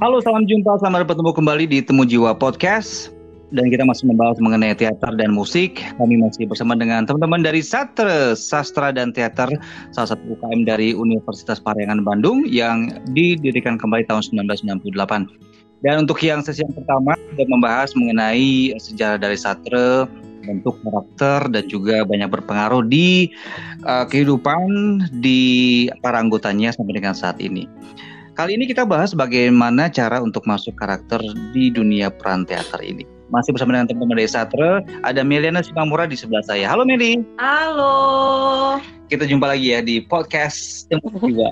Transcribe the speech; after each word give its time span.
Halo, 0.00 0.16
salam 0.24 0.48
jumpa, 0.48 0.80
selamat 0.80 1.12
bertemu 1.12 1.28
kembali 1.36 1.64
di 1.68 1.78
Temu 1.84 2.08
Jiwa 2.08 2.32
Podcast. 2.32 3.12
Dan 3.52 3.68
kita 3.68 3.84
masih 3.84 4.08
membahas 4.08 4.40
mengenai 4.40 4.72
teater 4.72 5.12
dan 5.12 5.28
musik. 5.28 5.76
Kami 6.00 6.16
masih 6.16 6.48
bersama 6.48 6.72
dengan 6.72 7.04
teman-teman 7.04 7.44
dari 7.44 7.60
Satre, 7.60 8.32
Sastra 8.32 8.96
dan 8.96 9.12
Teater, 9.12 9.52
salah 9.92 10.08
satu 10.16 10.24
UKM 10.24 10.64
dari 10.64 10.96
Universitas 10.96 11.60
Parayangan 11.60 12.00
Bandung 12.00 12.48
yang 12.48 12.88
didirikan 13.12 13.76
kembali 13.76 14.08
tahun 14.08 14.24
1998. 14.48 15.84
Dan 15.84 16.08
untuk 16.08 16.16
yang 16.24 16.40
sesi 16.40 16.64
yang 16.64 16.72
pertama, 16.72 17.12
kita 17.36 17.44
membahas 17.52 17.92
mengenai 17.92 18.72
sejarah 18.80 19.20
dari 19.20 19.36
Satre, 19.36 20.08
bentuk 20.48 20.80
karakter 20.80 21.52
dan 21.52 21.68
juga 21.68 22.08
banyak 22.08 22.32
berpengaruh 22.32 22.88
di 22.88 23.28
uh, 23.84 24.08
kehidupan 24.08 24.64
di 25.20 25.92
para 26.00 26.24
anggotanya 26.24 26.72
sampai 26.72 26.96
dengan 26.96 27.12
saat 27.12 27.36
ini. 27.36 27.68
Kali 28.38 28.54
ini 28.56 28.64
kita 28.70 28.86
bahas 28.86 29.10
bagaimana 29.12 29.90
cara 29.90 30.22
untuk 30.22 30.46
masuk 30.46 30.78
karakter 30.78 31.18
di 31.50 31.68
dunia 31.68 32.08
peran 32.14 32.46
teater 32.46 32.78
ini. 32.80 33.02
Masih 33.30 33.54
bersama 33.54 33.74
dengan 33.78 33.86
teman-teman 33.90 34.18
dari 34.18 34.30
Satre, 34.30 34.82
ada 35.06 35.22
Meliana 35.22 35.62
Simamura 35.62 36.02
di 36.06 36.18
sebelah 36.18 36.42
saya. 36.42 36.66
Halo 36.66 36.82
Meli. 36.82 37.22
Halo. 37.38 38.78
Kita 39.06 39.22
jumpa 39.26 39.54
lagi 39.54 39.70
ya 39.74 39.82
di 39.82 40.02
podcast 40.02 40.90
Temu 40.90 41.10
Jiwa. 41.22 41.50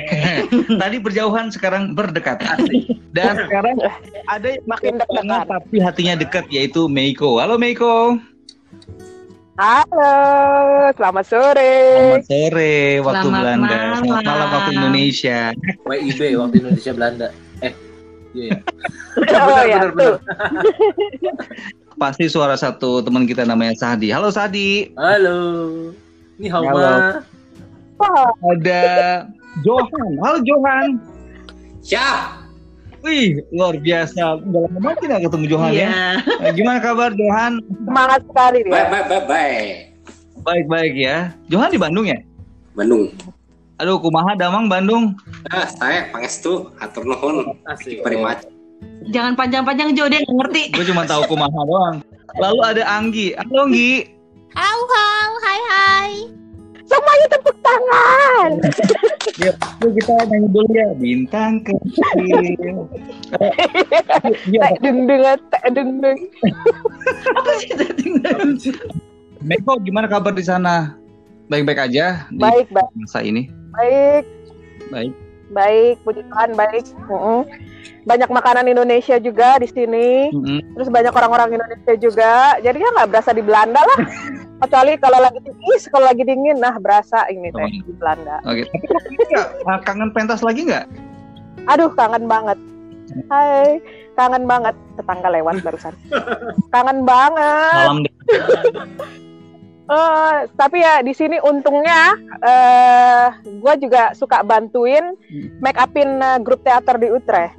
Tadi 0.82 0.96
berjauhan 1.02 1.50
sekarang 1.50 1.98
berdekatan. 1.98 2.62
Dan 3.10 3.34
sekarang 3.46 3.74
ada 4.30 4.46
yang 4.54 4.62
Makin 4.66 4.94
dekat. 5.02 5.46
tapi 5.50 5.76
hatinya 5.82 6.14
dekat 6.18 6.46
yaitu 6.50 6.86
Meiko. 6.86 7.42
Halo 7.42 7.58
Meiko. 7.58 8.18
Halo, 9.60 10.16
selamat 10.96 11.24
sore. 11.28 11.76
Selamat 11.92 12.24
sore 12.24 12.72
waktu 13.04 13.26
Selamat 13.28 13.40
Belanda. 13.44 13.76
Selamat 13.76 14.08
malam 14.08 14.24
malam. 14.24 14.48
waktu 14.56 14.70
Indonesia. 14.72 15.38
WIB 15.84 16.20
waktu 16.40 16.56
Indonesia 16.64 16.92
Belanda. 16.96 17.28
Eh, 17.60 17.72
iya 18.32 18.56
ya. 18.56 18.58
Oh 19.20 19.60
ya, 19.68 19.76
benar, 19.84 19.92
benar. 19.92 20.00
tuh. 20.00 20.16
Pasti 22.00 22.24
suara 22.32 22.56
satu 22.56 23.04
teman 23.04 23.28
kita 23.28 23.44
namanya 23.44 23.76
Sadi. 23.76 24.08
Halo 24.08 24.32
Sadi. 24.32 24.96
Halo. 24.96 25.36
Ini 26.40 26.48
Halo. 26.48 27.20
Ada 28.40 29.28
Johan. 29.60 30.10
Halo 30.24 30.38
Johan. 30.40 30.96
Siap. 31.84 32.39
Wih, 33.00 33.40
luar 33.48 33.80
biasa. 33.80 34.44
Udah 34.44 34.60
lama 34.68 34.78
banget 34.80 35.00
nggak 35.08 35.22
ketemu 35.28 35.44
Johan 35.48 35.70
ya. 35.72 35.76
Iya. 35.80 35.88
Nah, 36.20 36.52
Gimana 36.52 36.78
kabar 36.84 37.10
Johan? 37.16 37.52
semangat 37.88 38.20
sekali 38.28 38.58
Baik, 38.60 38.68
dia. 38.68 38.90
baik, 38.92 39.06
baik, 39.08 39.24
baik. 39.26 39.74
Baik-baik 40.40 40.94
ya. 40.96 41.16
Johan 41.48 41.68
di 41.72 41.80
Bandung 41.80 42.06
ya? 42.08 42.18
Bandung. 42.76 43.12
Aduh, 43.80 43.96
kumaha 43.96 44.36
damang 44.36 44.68
Bandung. 44.68 45.16
Ah, 45.48 45.64
saya 45.64 46.08
pangestu 46.12 46.68
atur 46.76 47.08
nuhun 47.08 47.56
macet. 47.64 48.48
Jangan 49.12 49.32
panjang-panjang 49.36 49.96
Jo, 49.96 50.08
dia 50.08 50.20
ngerti. 50.20 50.72
Gue 50.72 50.84
cuma 50.84 51.04
tahu 51.08 51.24
kumaha 51.28 51.60
doang. 51.64 51.96
Lalu 52.36 52.60
ada 52.64 52.82
Anggi. 52.84 53.32
Halo 53.36 53.68
Anggi. 53.68 54.04
Halo, 54.52 54.84
halo, 54.84 55.36
hai 55.40 55.60
hai. 55.72 56.12
Semuanya 56.90 57.26
tepuk 57.30 57.56
tangan. 57.62 58.50
Yuk, 59.40 59.56
yuk 59.80 59.92
kita 59.96 60.12
nyanyi 60.28 60.48
dulu 60.52 60.68
ya. 60.74 60.88
Bintang 60.98 61.64
kecil. 61.64 62.44
Tek 64.52 64.74
deng 64.82 65.08
deng, 65.08 65.22
tek 65.48 65.64
deng 65.72 65.90
deng. 66.02 66.18
Apa 67.38 67.50
sih 67.62 67.72
tadi? 67.72 68.04
Meko 69.40 69.80
gimana 69.80 70.10
kabar 70.10 70.36
di 70.36 70.44
sana? 70.44 70.92
Baik-baik 71.48 71.88
aja 71.88 72.28
di 72.28 72.36
Baik, 72.36 72.68
baik, 72.68 72.90
masa 72.94 73.24
ini. 73.24 73.48
baik, 73.72 74.24
Baik. 74.92 75.12
baik. 75.50 75.96
Puji 76.04 76.20
Tuhan, 76.28 76.50
baik. 76.52 76.84
Banyak 78.10 78.26
makanan 78.26 78.66
Indonesia 78.66 79.16
juga 79.22 79.62
di 79.62 79.70
sini. 79.70 80.34
Mm-mm. 80.34 80.74
Terus 80.74 80.90
banyak 80.90 81.14
orang-orang 81.14 81.54
Indonesia 81.54 81.94
juga. 81.94 82.58
Jadi 82.58 82.82
ya 82.82 82.90
nggak 82.90 83.08
berasa 83.14 83.30
di 83.30 83.42
Belanda 83.46 83.78
lah. 83.78 83.98
Kecuali 84.60 84.92
kalau 84.98 85.18
lagi 85.22 85.40
tinggi, 85.40 85.72
kalau 85.88 86.04
lagi 86.10 86.22
dingin, 86.26 86.58
nah 86.60 86.74
berasa 86.76 87.24
ini 87.30 87.48
teh 87.48 87.62
Oh. 87.62 87.70
di 87.70 87.94
Belanda. 87.96 88.42
Oke. 88.44 88.66
Nggak, 89.30 89.46
ah, 89.64 89.78
kangen 89.86 90.10
pentas 90.12 90.42
lagi 90.44 90.66
nggak? 90.68 90.84
Aduh, 91.70 91.88
kangen 91.94 92.26
banget. 92.26 92.58
Hai, 93.32 93.80
kangen 94.18 94.44
banget. 94.44 94.74
Tetangga 94.98 95.30
lewat 95.32 95.62
barusan. 95.64 95.94
Kangen 96.74 97.06
banget. 97.08 97.86
Malam 97.88 97.98
deh. 98.04 98.14
Eh, 99.90 100.46
tapi 100.54 100.86
ya 100.86 101.02
di 101.02 101.10
sini 101.10 101.42
untungnya 101.42 102.14
eh 102.46 103.26
gue 103.42 103.74
juga 103.82 104.14
suka 104.14 104.46
bantuin 104.46 105.18
make 105.58 105.82
upin 105.82 106.22
eh, 106.22 106.38
grup 106.38 106.62
teater 106.62 106.94
di 106.94 107.10
Utrecht. 107.10 107.58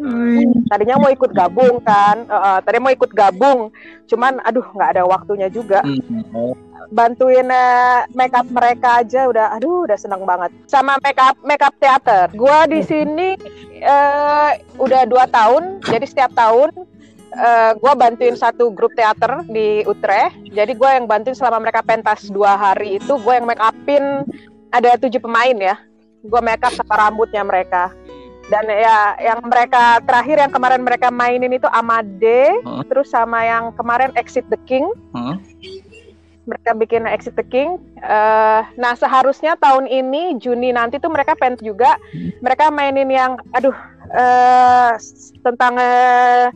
Tadinya 0.72 0.96
mau 0.96 1.12
ikut 1.12 1.36
gabung 1.36 1.84
kan, 1.84 2.24
Eh, 2.24 2.32
eh, 2.32 2.60
tadi 2.64 2.78
mau 2.80 2.88
ikut 2.88 3.12
gabung, 3.12 3.76
cuman 4.08 4.40
aduh 4.48 4.64
nggak 4.64 4.96
ada 4.96 5.04
waktunya 5.04 5.52
juga. 5.52 5.84
Hmm, 5.84 6.56
Bantuin 6.92 7.52
eh, 7.52 8.08
make 8.16 8.36
up 8.36 8.48
mereka 8.48 9.04
aja 9.04 9.28
udah, 9.28 9.52
aduh 9.60 9.84
udah 9.84 10.00
seneng 10.00 10.24
banget. 10.24 10.56
Sama 10.72 10.96
make 11.04 11.20
up 11.20 11.36
make 11.44 11.60
up 11.60 11.76
teater. 11.84 12.32
Gue 12.32 12.60
di 12.72 12.80
sini 12.80 13.36
eh 13.84 14.52
udah 14.80 15.04
dua 15.04 15.28
tahun, 15.28 15.84
jadi 15.84 16.06
setiap 16.08 16.32
tahun 16.32 16.72
eh 17.32 17.72
gue 17.80 17.94
bantuin 17.96 18.36
satu 18.36 18.72
grup 18.76 18.92
teater 18.94 19.44
di 19.48 19.82
Utrecht. 19.88 20.36
Jadi 20.52 20.76
gue 20.76 20.90
yang 20.90 21.08
bantuin 21.08 21.36
selama 21.36 21.64
mereka 21.64 21.82
pentas 21.82 22.28
dua 22.28 22.60
hari 22.60 23.00
itu, 23.00 23.14
gue 23.16 23.34
yang 23.34 23.48
make 23.48 23.62
upin 23.64 24.28
ada 24.72 25.00
tujuh 25.00 25.20
pemain 25.24 25.56
ya. 25.56 25.76
Gue 26.22 26.42
make 26.44 26.62
up 26.62 26.76
sama 26.76 27.08
rambutnya 27.08 27.42
mereka. 27.42 27.92
Dan 28.52 28.68
ya 28.68 29.16
yang 29.24 29.40
mereka 29.48 30.04
terakhir 30.04 30.44
yang 30.44 30.52
kemarin 30.52 30.84
mereka 30.84 31.08
mainin 31.08 31.56
itu 31.56 31.72
Amade, 31.72 32.52
Heeh. 32.52 32.84
terus 32.92 33.08
sama 33.08 33.48
yang 33.48 33.72
kemarin 33.80 34.12
Exit 34.20 34.44
the 34.52 34.60
King. 34.68 34.92
Heeh. 35.16 35.36
Mereka 36.50 36.74
bikin 36.74 37.06
Exit 37.06 37.38
the 37.38 37.46
King. 37.46 37.78
Eh, 38.02 38.62
nah 38.76 38.94
seharusnya 38.98 39.54
tahun 39.62 39.86
ini 39.86 40.42
Juni 40.42 40.74
nanti 40.74 40.98
tuh 40.98 41.14
mereka 41.14 41.38
pentas 41.38 41.62
juga. 41.62 42.02
Mereka 42.42 42.74
mainin 42.74 43.10
yang, 43.14 43.38
aduh, 43.54 43.76
eh 44.10 44.92
tentang 45.46 45.78
eh, 45.78 46.50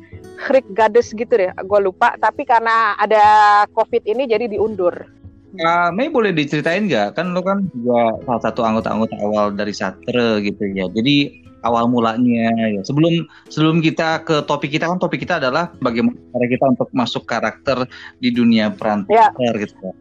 Greek 0.50 0.66
Goddess 0.74 1.14
gitu 1.14 1.30
deh. 1.30 1.54
Gue 1.70 1.80
lupa. 1.86 2.18
Tapi 2.18 2.44
karena 2.44 2.98
ada 2.98 3.24
COVID 3.72 4.04
ini 4.10 4.26
jadi 4.26 4.50
diundur. 4.50 5.16
Kak 5.56 5.96
Mei 5.96 6.12
boleh 6.12 6.36
diceritain 6.36 6.84
nggak? 6.90 7.16
Kan 7.16 7.32
lo 7.32 7.40
kan 7.40 7.64
juga 7.72 8.20
salah 8.28 8.42
satu 8.44 8.62
anggota-anggota 8.68 9.16
awal 9.24 9.46
dari 9.56 9.72
Satre 9.72 10.44
gitu 10.44 10.68
ya. 10.76 10.92
Jadi 10.92 11.45
awal 11.66 11.90
mulanya 11.90 12.54
ya. 12.70 12.82
Sebelum 12.86 13.26
sebelum 13.50 13.82
kita 13.82 14.22
ke 14.22 14.46
topik 14.46 14.70
kita 14.70 14.86
kan 14.86 15.02
topik 15.02 15.20
kita 15.20 15.42
adalah 15.42 15.74
bagaimana 15.82 16.14
cara 16.30 16.46
kita 16.46 16.66
untuk 16.70 16.90
masuk 16.94 17.26
karakter 17.26 17.90
di 18.22 18.30
dunia 18.30 18.70
peran 18.70 19.04
Ya. 19.10 19.34
teater 19.34 19.54
gitu. 19.66 19.76
ya. 19.82 19.94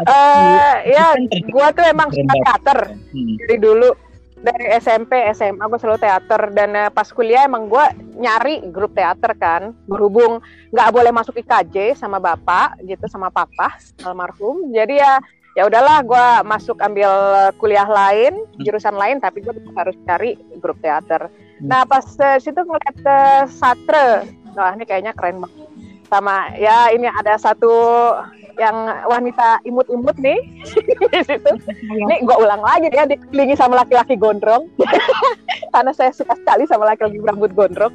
Eh 0.00 0.76
ya, 0.94 1.06
gue 1.28 1.66
tuh 1.74 1.84
emang 1.84 2.08
suka 2.08 2.32
teater. 2.32 2.78
Hmm. 3.12 3.34
dari 3.44 3.56
dulu 3.58 3.90
dari 4.42 4.74
SMP 4.74 5.22
SMA 5.30 5.62
gue 5.62 5.78
selalu 5.78 6.02
teater 6.02 6.50
dan 6.50 6.70
eh, 6.74 6.90
pas 6.90 7.06
kuliah 7.06 7.46
emang 7.46 7.70
gue 7.70 7.84
nyari 8.16 8.58
grup 8.74 8.90
teater 8.90 9.38
kan 9.38 9.70
berhubung 9.86 10.42
nggak 10.74 10.90
boleh 10.90 11.14
masuk 11.14 11.38
IKJ 11.38 11.94
sama 11.94 12.18
bapak 12.18 12.74
gitu 12.82 13.06
sama 13.06 13.30
papa 13.30 13.70
almarhum 14.02 14.74
jadi 14.74 14.94
ya 14.98 15.14
ya 15.52 15.68
udahlah 15.68 16.00
gue 16.04 16.26
masuk 16.48 16.80
ambil 16.80 17.10
kuliah 17.60 17.84
lain 17.84 18.40
jurusan 18.64 18.96
lain 18.96 19.20
tapi 19.20 19.44
gue 19.44 19.52
harus 19.76 19.96
cari 20.08 20.36
grup 20.60 20.80
teater. 20.80 21.28
Nah 21.60 21.84
pas 21.84 22.04
eh, 22.04 22.40
situ 22.40 22.56
ngeliat 22.56 22.96
eh, 23.04 23.42
Satre 23.52 24.26
wah 24.56 24.72
ini 24.76 24.84
kayaknya 24.88 25.12
keren 25.12 25.44
banget. 25.44 25.68
Sama 26.08 26.52
ya 26.60 26.92
ini 26.92 27.08
ada 27.08 27.40
satu 27.40 27.72
yang 28.60 28.76
wanita 29.08 29.64
imut-imut 29.64 30.16
nih 30.20 30.40
di 31.12 31.20
situ. 31.24 31.52
Ini 31.88 32.24
gue 32.24 32.36
ulang 32.36 32.60
lagi 32.60 32.92
ya 32.92 33.08
dikelilingi 33.08 33.56
sama 33.56 33.84
laki-laki 33.84 34.16
gondrong. 34.16 34.68
Karena 35.72 35.92
saya 35.96 36.12
suka 36.12 36.36
sekali 36.36 36.68
sama 36.68 36.84
laki-laki 36.88 37.20
berambut 37.20 37.52
gondrong. 37.56 37.92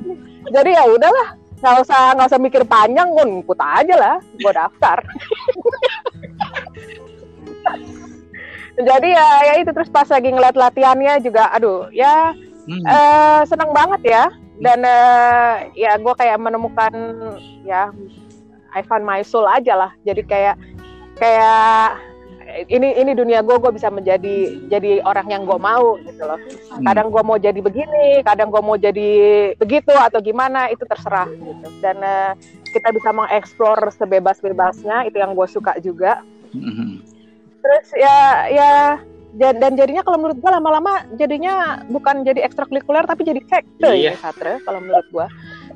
Jadi 0.49 0.73
ya 0.73 0.85
udahlah 0.89 1.37
nggak 1.57 1.77
usah 1.89 2.13
nggak 2.13 2.29
usah 2.29 2.41
mikir 2.41 2.63
panjang 2.69 3.09
ngikut 3.17 3.57
aja 3.57 3.95
lah 3.97 4.15
gue 4.37 4.53
daftar 4.53 5.01
jadi 8.77 9.09
ya 9.09 9.27
ya 9.41 9.53
itu 9.61 9.71
terus 9.73 9.89
pas 9.89 10.05
lagi 10.05 10.29
ngeliat 10.29 10.53
latihannya 10.53 11.21
juga 11.25 11.49
aduh 11.49 11.89
ya 11.89 12.37
Hmm. 12.67 12.83
eh 12.83 13.41
senang 13.47 13.71
banget 13.71 14.01
ya. 14.03 14.25
Dan 14.57 14.83
eh, 14.83 15.71
ya 15.77 15.95
gue 15.95 16.13
kayak 16.17 16.37
menemukan 16.41 16.93
ya 17.63 17.93
I 18.75 18.83
found 18.83 19.07
my 19.07 19.23
soul 19.23 19.47
aja 19.47 19.73
lah. 19.73 19.91
Jadi 20.03 20.21
kayak 20.27 20.59
kayak 21.15 22.03
ini 22.71 22.95
ini 22.97 23.11
dunia 23.13 23.43
gue 23.43 23.55
gue 23.59 23.71
bisa 23.75 23.87
menjadi 23.91 24.67
jadi 24.67 25.03
orang 25.05 25.31
yang 25.31 25.43
gue 25.47 25.55
mau 25.55 25.95
gitu 26.03 26.23
loh. 26.25 26.41
Kadang 26.83 27.07
gue 27.13 27.23
mau 27.23 27.37
jadi 27.39 27.59
begini 27.61 28.25
kadang 28.27 28.51
gue 28.51 28.59
mau 28.59 28.75
jadi 28.75 29.09
begitu 29.55 29.93
atau 29.95 30.19
gimana 30.19 30.67
itu 30.67 30.83
terserah 30.83 31.31
gitu. 31.31 31.67
Dan 31.79 32.03
eh, 32.03 32.33
kita 32.75 32.91
bisa 32.91 33.15
mengeksplor 33.15 33.79
sebebas-bebasnya 33.95 35.07
itu 35.07 35.17
yang 35.21 35.37
gue 35.37 35.47
suka 35.47 35.79
juga. 35.79 36.19
Hmm. 36.51 36.96
Terus 37.61 37.87
ya 37.97 38.47
ya 38.51 38.71
dan, 39.37 39.77
jadinya 39.77 40.01
kalau 40.01 40.17
menurut 40.17 40.41
gua 40.41 40.57
lama-lama 40.57 41.05
jadinya 41.13 41.85
bukan 41.93 42.25
jadi 42.25 42.41
ekstrakurikuler 42.47 43.05
tapi 43.05 43.21
jadi 43.21 43.41
sekte 43.45 43.85
Iya. 43.93 44.17
ya 44.17 44.17
Satre 44.17 44.57
kalau 44.65 44.81
menurut 44.81 45.05
gua. 45.13 45.27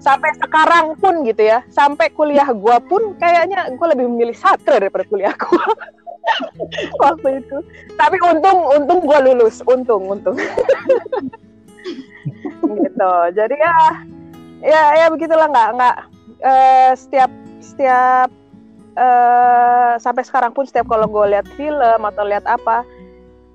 Sampai 0.02 0.34
sekarang 0.34 0.98
pun 0.98 1.22
gitu 1.30 1.46
ya 1.46 1.62
sampai 1.70 2.10
kuliah 2.10 2.50
gua 2.58 2.82
pun 2.82 3.14
kayaknya 3.22 3.70
gua 3.78 3.94
lebih 3.94 4.10
memilih 4.10 4.34
Satre 4.34 4.82
daripada 4.82 5.06
kuliah 5.06 5.36
gua. 5.38 5.68
Waktu 7.06 7.46
itu. 7.46 7.58
Tapi 7.94 8.18
untung 8.26 8.66
untung 8.72 9.00
gua 9.06 9.22
lulus. 9.22 9.62
Untung 9.70 10.10
untung. 10.10 10.38
Gitu. 12.62 13.12
Jadi 13.36 13.56
ya 13.62 13.78
ya 14.62 14.84
ya 14.96 15.06
begitulah 15.10 15.50
nggak 15.50 15.70
nggak 15.78 15.98
eh, 16.46 16.92
setiap 16.98 17.30
setiap 17.62 18.30
eh, 18.96 19.94
sampai 20.00 20.24
sekarang 20.26 20.52
pun 20.52 20.68
setiap 20.68 20.88
kalau 20.88 21.08
gue 21.08 21.26
lihat 21.36 21.48
film 21.56 22.02
atau 22.02 22.24
lihat 22.28 22.44
apa 22.48 22.84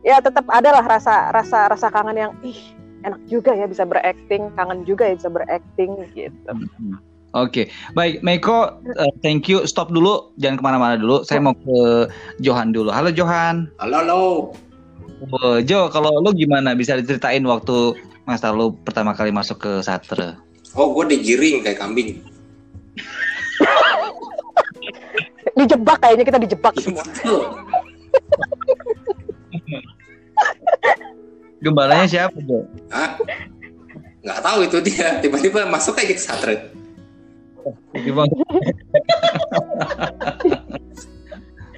ya 0.06 0.23
tetap 0.23 0.47
adalah 0.49 0.87
rasa 0.87 1.35
rasa 1.35 1.67
rasa 1.67 1.91
kangen 1.91 2.17
yang 2.17 2.33
ih 2.47 2.56
enak 3.03 3.21
juga 3.27 3.53
ya 3.55 3.67
bisa 3.67 3.83
berakting 3.83 4.50
kangen 4.55 4.87
juga 4.87 5.11
ya 5.11 5.15
bisa 5.19 5.31
berakting 5.31 5.93
gitu 6.15 6.53
Hmm. 6.53 6.99
Oke, 7.37 7.69
baik, 7.93 8.25
Meiko, 8.25 8.81
eh, 8.97 9.12
thank 9.21 9.44
you. 9.44 9.69
Stop 9.69 9.93
dulu, 9.93 10.33
jangan 10.41 10.56
ke 10.56 10.65
mana-mana 10.65 10.97
dulu. 10.97 11.21
Saya 11.21 11.44
mau 11.44 11.53
ke 11.53 12.09
Johan 12.41 12.73
dulu. 12.73 12.88
Halo 12.88 13.12
Johan. 13.12 13.69
Halo, 13.77 13.97
halo. 14.00 14.23
Oh, 15.21 15.61
Jo, 15.61 15.93
kalau 15.93 16.17
lu 16.25 16.33
gimana? 16.33 16.73
Bisa 16.73 16.97
diceritain 16.97 17.44
waktu 17.44 17.93
masa 18.25 18.56
lu 18.56 18.73
pertama 18.81 19.12
kali 19.12 19.37
masuk 19.37 19.61
ke 19.61 19.73
Satre? 19.85 20.41
Oh, 20.73 20.97
gue 20.97 21.12
digiring 21.12 21.61
kayak 21.61 21.77
kambing. 21.77 22.25
Dijebak 25.56 25.99
kayaknya 25.99 26.25
kita 26.25 26.38
dijebak 26.38 26.73
Iya, 26.73 26.82
semua. 26.82 27.05
Gembalanya 31.58 32.06
siapa, 32.06 32.37
Jo? 32.38 32.69
Hah? 32.88 33.17
Nggak 34.20 34.41
tahu 34.43 34.58
itu 34.62 34.79
dia. 34.82 35.19
Tiba-tiba 35.19 35.64
masuk 35.67 35.97
aja 35.97 36.08
ke 36.08 36.20
satre. 36.20 36.55
Gimana? 37.97 38.31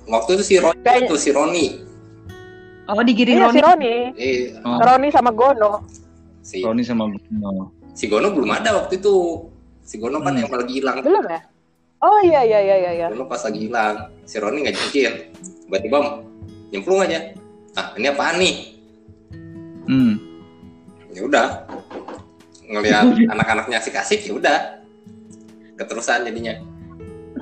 Waktu 0.05 0.31
itu 0.35 0.45
si 0.45 0.55
Roni 0.59 0.81
Kayaknya- 0.81 1.07
itu 1.07 1.15
si 1.17 1.31
Roni. 1.31 1.67
Oh 2.89 3.05
digiring 3.05 3.37
iya 3.39 3.49
si 3.49 3.61
Roni. 3.61 3.93
Roni 4.09 4.19
Eh, 4.19 4.37
Oh, 4.61 4.77
Roni 4.79 5.09
sama 5.09 5.29
Gono 5.31 5.85
si 6.41 6.65
Roni 6.65 6.81
sama 6.81 7.05
Bruno. 7.07 7.77
si 7.93 8.09
Gono 8.09 8.33
belum 8.33 8.49
ada 8.51 8.73
waktu 8.75 8.97
itu. 8.97 9.45
Si 9.83 9.97
Gono 9.97 10.19
kan 10.19 10.33
Hmm. 10.33 10.41
yang 10.41 10.49
lagi 10.51 10.73
hilang. 10.75 11.01
belum 11.01 11.21
ya 11.23 11.41
oh 12.01 12.19
iya 12.23 12.41
iya 12.43 12.59
iya 12.61 12.77
iya, 12.79 12.91
iya. 12.95 13.07
Gono 13.11 13.27
pas 13.27 13.43
lagi 13.43 13.59
hilang. 13.67 13.97
Si 14.25 14.37
Roni 14.39 14.63
nggak 14.63 14.77
jujur. 14.77 15.13
Tiba-tiba 15.67 15.99
nyemplung 16.71 17.01
aja. 17.03 17.33
Ah, 17.75 17.95
ini 17.95 18.07
apaan 18.09 18.37
nih? 18.39 18.55
Hmm. 19.87 20.13
Ya 21.11 21.21
udah. 21.25 21.49
Ngelihat 22.69 23.05
anak-anaknya 23.35 23.77
asik-asik 23.79 24.27
ya 24.27 24.33
udah. 24.35 24.59
Keterusan 25.77 26.27
jadinya. 26.27 26.55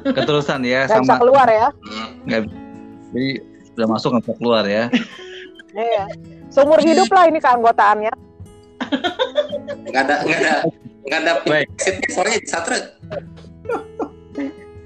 Keterusan 0.06 0.60
ya 0.62 0.86
bisa 0.86 1.02
sama 1.02 1.18
keluar 1.18 1.48
ya 1.50 1.66
Hmm. 1.82 2.08
nggak 2.28 2.40
jadi 3.10 3.30
udah 3.74 3.86
masuk 3.90 4.08
nggak 4.12 4.24
bisa 4.28 4.34
keluar 4.38 4.64
ya. 4.68 4.84
iya 5.90 6.04
seumur 6.48 6.78
hidup 6.78 7.10
lah 7.10 7.26
ini 7.26 7.36
keanggotaannya 7.36 8.12
nggak 9.88 10.02
ada 10.06 10.16
nggak 10.22 10.38
ada 10.40 10.54
nggak 11.04 11.18
ada 11.20 11.32
Baik. 11.44 11.68
soalnya 12.12 12.38
di 12.38 12.48
satre 12.48 12.78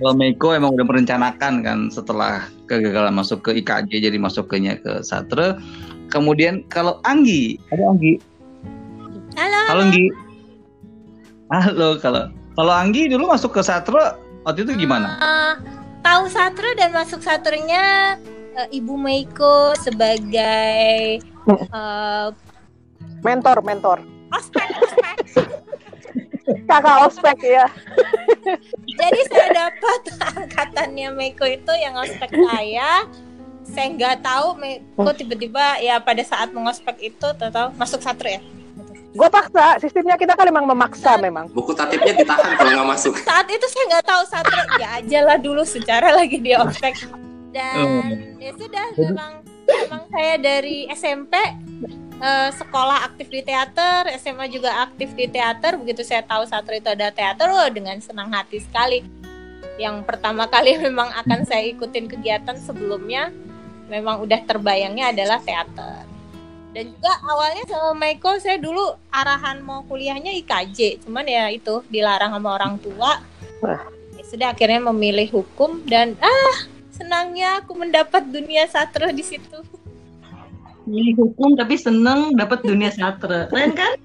Kalau 0.00 0.17
Meiko 0.17 0.56
emang 0.56 0.73
udah 0.81 0.87
merencanakan 0.88 1.61
kan 1.61 1.79
setelah 1.93 2.49
kegagalan 2.64 3.12
masuk 3.12 3.44
ke 3.44 3.61
IKJ 3.61 4.08
jadi 4.08 4.17
masuk 4.17 4.49
ke 4.49 4.56
ke 4.81 5.05
Satre. 5.05 5.61
Kemudian 6.08 6.64
kalau 6.73 7.05
Anggi, 7.05 7.61
ada 7.69 7.85
Anggi. 7.85 8.17
Halo. 9.37 9.61
Halo 9.69 9.81
Anggi. 9.85 10.06
Halo 11.52 11.88
kalau 12.00 12.32
kalau 12.56 12.73
Anggi 12.73 13.12
dulu 13.12 13.29
masuk 13.29 13.52
ke 13.52 13.61
Satre 13.61 14.17
waktu 14.49 14.64
itu 14.64 14.88
gimana? 14.88 15.20
Eh, 15.20 15.55
tahu 16.00 16.32
satre 16.32 16.73
dan 16.81 16.96
masuk 16.96 17.20
satrenya 17.20 18.17
eh, 18.56 18.81
Ibu 18.81 18.96
Meiko 18.96 19.76
sebagai 19.76 21.20
eh, 21.44 22.26
mentor 23.20 23.61
mentor 23.61 24.00
ospek 24.32 24.64
ospek. 24.81 25.00
Kakak 26.70 26.96
ospek 27.11 27.38
ya. 27.43 27.67
Jadi 28.87 29.20
saya 29.26 29.49
dapat 29.50 30.00
angkatannya 30.38 31.08
Meiko 31.11 31.43
itu 31.43 31.72
yang 31.75 31.99
ospek 31.99 32.31
saya. 32.31 33.05
Saya 33.67 33.87
nggak 33.99 34.22
tahu 34.22 34.55
Meiko 34.62 35.11
tiba-tiba 35.19 35.82
ya 35.82 35.99
pada 35.99 36.22
saat 36.22 36.55
mengospek 36.55 37.11
itu 37.11 37.26
tahu 37.34 37.75
masuk 37.75 37.99
satre 37.99 38.38
ya. 38.38 38.43
gue 39.11 39.26
paksa 39.26 39.82
sistemnya 39.82 40.14
kita 40.14 40.38
kan 40.38 40.46
memang 40.46 40.70
memaksa 40.70 41.19
memang. 41.19 41.50
Buku 41.50 41.75
tatipnya 41.75 42.14
ditahan 42.14 42.55
kalau 42.55 42.70
nggak 42.78 42.88
masuk. 42.94 43.19
Saat 43.26 43.50
itu 43.50 43.67
saya 43.67 43.84
nggak 43.90 44.06
tahu 44.06 44.22
satre 44.31 44.62
ya 44.78 44.88
aja 45.02 45.19
lah 45.26 45.34
dulu 45.34 45.67
secara 45.67 46.14
lagi 46.14 46.38
di 46.38 46.55
ospek. 46.55 46.94
Dan 47.50 48.38
ya 48.38 48.55
sudah 48.55 48.87
memang 48.94 49.43
memang 49.87 50.02
saya 50.11 50.34
dari 50.37 50.87
SMP 50.90 51.34
eh, 52.20 52.50
sekolah 52.52 53.08
aktif 53.11 53.32
di 53.32 53.40
teater, 53.40 54.11
SMA 54.20 54.46
juga 54.50 54.84
aktif 54.84 55.12
di 55.17 55.26
teater. 55.31 55.78
Begitu 55.81 56.05
saya 56.05 56.22
tahu 56.26 56.44
satre 56.46 56.78
itu 56.78 56.90
ada 56.90 57.08
teater, 57.11 57.49
wah 57.50 57.70
dengan 57.72 57.96
senang 58.02 58.31
hati 58.31 58.61
sekali. 58.61 59.02
Yang 59.81 60.05
pertama 60.05 60.44
kali 60.46 60.76
memang 60.87 61.08
akan 61.25 61.49
saya 61.49 61.64
ikutin 61.72 62.06
kegiatan 62.11 62.56
sebelumnya, 62.61 63.32
memang 63.88 64.20
udah 64.22 64.40
terbayangnya 64.44 65.14
adalah 65.14 65.40
teater. 65.40 66.05
Dan 66.70 66.94
juga 66.94 67.12
awalnya 67.26 67.67
sama 67.67 67.99
Michael 67.99 68.38
saya 68.38 68.58
dulu 68.62 68.94
arahan 69.11 69.58
mau 69.58 69.82
kuliahnya 69.90 70.31
IKJ, 70.38 71.02
cuman 71.02 71.26
ya 71.26 71.50
itu 71.50 71.82
dilarang 71.90 72.31
sama 72.31 72.55
orang 72.55 72.78
tua. 72.78 73.19
Ya 74.14 74.22
sudah 74.22 74.55
akhirnya 74.55 74.78
memilih 74.94 75.34
hukum 75.34 75.82
dan 75.82 76.14
ah 76.22 76.80
senangnya 77.00 77.64
aku 77.64 77.73
mendapat 77.73 78.29
dunia 78.29 78.69
sastra 78.69 79.08
di 79.08 79.25
situ. 79.25 79.64
Milih 80.85 81.17
hukum 81.25 81.56
tapi 81.56 81.81
seneng 81.81 82.37
dapat 82.37 82.61
dunia 82.61 82.93
sastra. 82.93 83.49
Keren 83.49 83.73
kan? 83.73 83.97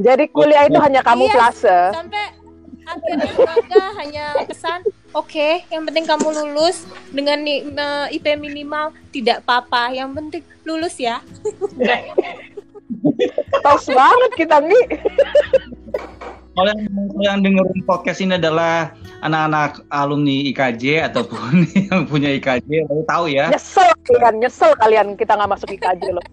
jadi 0.00 0.24
kuliah 0.32 0.66
itu 0.66 0.80
hanya 0.80 1.04
kamuflase 1.04 1.92
Sampai 1.92 2.32
akhirnya 2.84 3.32
bangga 3.32 3.84
hanya 3.96 4.24
pesan, 4.44 4.80
oke, 5.16 5.64
yang 5.72 5.88
penting 5.88 6.04
kamu 6.04 6.28
lulus 6.32 6.84
dengan 7.12 7.40
ni- 7.40 7.64
eh, 7.64 8.16
IP 8.16 8.36
minimal 8.36 8.92
tidak 9.08 9.40
apa-apa, 9.44 9.92
yang 9.96 10.12
penting 10.12 10.44
lulus 10.68 11.00
ya. 11.00 11.24
tos 13.64 13.88
banget 13.88 14.30
kita 14.36 14.60
nih 14.60 14.84
Kalau 16.54 16.70
yang, 16.70 16.86
yang 17.18 17.38
dengerin 17.42 17.82
podcast 17.82 18.22
ini 18.22 18.38
adalah 18.38 18.94
anak-anak 19.26 19.82
alumni 19.90 20.46
IKJ 20.54 21.10
ataupun 21.10 21.66
yang 21.90 22.06
punya 22.06 22.30
IKJ, 22.38 22.86
lalu 22.86 23.02
tahu 23.10 23.26
ya. 23.26 23.50
nyesel 23.50 23.90
kalian 24.06 24.34
nyesel 24.38 24.70
kalian 24.78 25.08
kita 25.18 25.34
nggak 25.34 25.50
masuk 25.50 25.74
IKJ 25.74 26.14
loh 26.14 26.22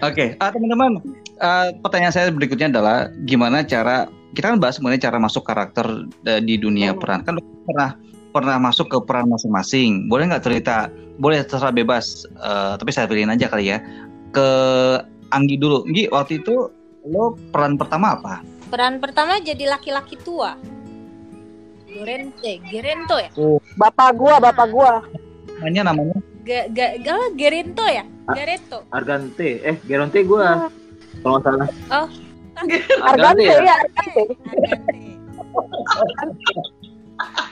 Oke, 0.00 0.32
ah, 0.40 0.48
teman-teman, 0.48 0.96
ah, 1.44 1.68
pertanyaan 1.84 2.14
saya 2.14 2.32
berikutnya 2.32 2.72
adalah 2.72 3.12
gimana 3.28 3.60
cara 3.60 4.08
kita 4.32 4.54
kan 4.54 4.58
bahas 4.62 4.78
mengenai 4.78 5.02
cara 5.02 5.18
masuk 5.20 5.42
karakter 5.44 6.06
eh, 6.24 6.40
di 6.40 6.56
dunia 6.56 6.94
Hmm. 6.94 7.00
peran. 7.02 7.20
Kan 7.26 7.34
pernah 7.66 7.98
pernah 8.30 8.56
masuk 8.58 8.86
ke 8.88 8.98
peran 9.04 9.26
masing-masing. 9.26 10.06
Boleh 10.06 10.30
nggak 10.30 10.44
cerita? 10.46 10.88
Boleh 11.18 11.42
terserah 11.44 11.74
bebas, 11.74 12.24
eh, 12.26 12.74
tapi 12.78 12.90
saya 12.90 13.10
pilihin 13.10 13.30
aja 13.30 13.50
kali 13.50 13.70
ya. 13.70 13.78
Ke 14.30 14.48
Anggi 15.30 15.58
dulu. 15.58 15.86
Anggi, 15.86 16.10
waktu 16.10 16.42
itu 16.42 16.70
lo 17.06 17.38
peran 17.50 17.78
pertama 17.78 18.18
apa? 18.18 18.42
Peran 18.70 18.98
pertama 18.98 19.38
jadi 19.38 19.66
laki-laki 19.66 20.18
tua. 20.18 20.54
Gerente, 21.90 22.62
Gerento 22.70 23.18
ya? 23.18 23.30
bapak 23.74 24.14
gua 24.14 24.38
bapak 24.38 24.70
gua 24.70 25.02
Namanya 25.58 25.90
namanya 25.90 26.14
Ga, 26.46 26.70
ga, 26.70 26.94
ga- 27.02 27.34
Gerento 27.34 27.82
ya? 27.82 28.06
Gerento. 28.30 28.86
Argante, 28.94 29.58
eh 29.58 29.74
Geronte 29.82 30.22
gua 30.22 30.70
kalau 31.20 31.42
nggak 31.42 31.50
salah. 31.50 31.68
Argante 33.02 33.42
ya? 33.42 33.58
ya 33.58 33.74
Argante 33.74 34.22
Argante. 34.46 35.02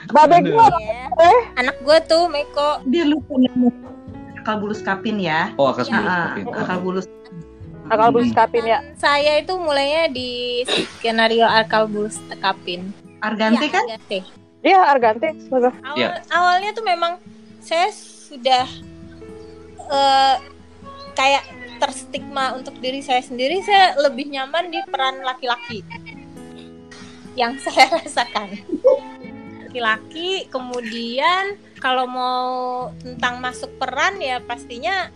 babe 0.09 0.37
gua 0.45 0.67
Iya. 0.71 1.05
eh 1.21 1.41
Anak 1.55 1.77
gue 1.79 1.97
tuh 2.03 2.25
Meko. 2.25 2.81
Dia 2.85 3.03
lupa 3.03 3.33
nama 3.35 3.69
akal 4.35 4.55
bulus 4.57 4.79
kapin 4.79 5.17
ya. 5.17 5.51
Oh, 5.55 5.67
akas 5.67 5.85
Ya. 5.85 5.95
bulus. 5.95 6.09
Ah, 6.09 6.27
Oke. 6.31 6.41
akal 6.55 6.77
bulus. 6.79 7.05
akal 7.85 8.09
bulus 8.09 8.31
kapin 8.31 8.63
ya 8.63 8.79
Saya 8.95 9.37
itu 9.37 9.53
mulainya 9.55 10.07
di 10.07 10.61
skenario 10.95 11.43
Arkal 11.43 11.85
Bulus 11.85 12.21
Tekapin. 12.25 12.93
Argante 13.19 13.59
Iya, 13.59 13.69
kan? 13.69 13.83
Argante. 13.83 14.17
iya 14.61 14.79
Argante 14.85 15.27
sebagai 15.39 15.73
Awal, 15.79 15.95
Iya. 15.95 16.09
Awalnya 16.29 16.69
tuh 16.71 16.83
memang 16.83 17.13
saya 17.59 17.89
sudah 17.89 18.65
eh, 19.89 20.35
kayak 21.11 21.43
terstigma 21.77 22.53
untuk 22.53 22.77
diri 22.77 22.99
saya 22.99 23.19
sendiri. 23.19 23.59
Saya 23.59 23.97
lebih 23.97 24.29
nyaman 24.29 24.69
di 24.69 24.79
peran 24.85 25.19
laki-laki. 25.21 25.81
yang 27.33 27.55
saya 27.63 27.87
rasakan 27.95 28.51
laki-laki 29.69 30.49
kemudian 30.49 31.53
kalau 31.77 32.09
mau 32.09 32.49
tentang 33.05 33.37
masuk 33.37 33.69
peran 33.77 34.17
ya 34.17 34.41
pastinya 34.41 35.13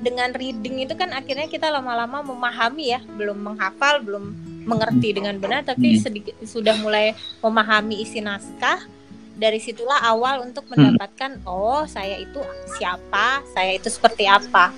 dengan 0.00 0.32
reading 0.32 0.88
itu 0.88 0.96
kan 0.96 1.12
akhirnya 1.12 1.44
kita 1.52 1.68
lama-lama 1.68 2.24
memahami 2.24 2.96
ya. 2.96 3.04
Belum 3.04 3.36
menghafal 3.36 4.00
belum 4.00 4.32
mengerti 4.64 5.12
dengan 5.20 5.36
benar 5.36 5.68
tapi 5.68 6.00
Hmm. 6.00 6.00
sedikit 6.00 6.34
sudah 6.48 6.80
mulai 6.80 7.12
memahami 7.44 8.00
isi 8.00 8.24
naskah. 8.24 8.88
Dari 9.36 9.60
situlah 9.60 10.00
awal 10.04 10.44
untuk 10.48 10.68
mendapatkan 10.72 11.44
oh 11.48 11.84
saya 11.84 12.16
itu 12.20 12.40
siapa 12.80 13.44
saya 13.52 13.76
itu 13.76 13.92
seperti 13.92 14.24
apa. 14.24 14.72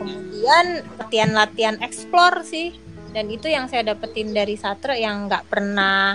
Kemudian 0.00 0.80
latihan-latihan 0.96 1.76
explore 1.84 2.40
sih. 2.48 2.72
Dan 3.10 3.28
itu 3.28 3.50
yang 3.50 3.66
saya 3.66 3.92
dapetin 3.92 4.32
dari 4.32 4.54
Satre 4.54 4.96
yang 4.96 5.26
nggak 5.28 5.50
pernah 5.50 6.14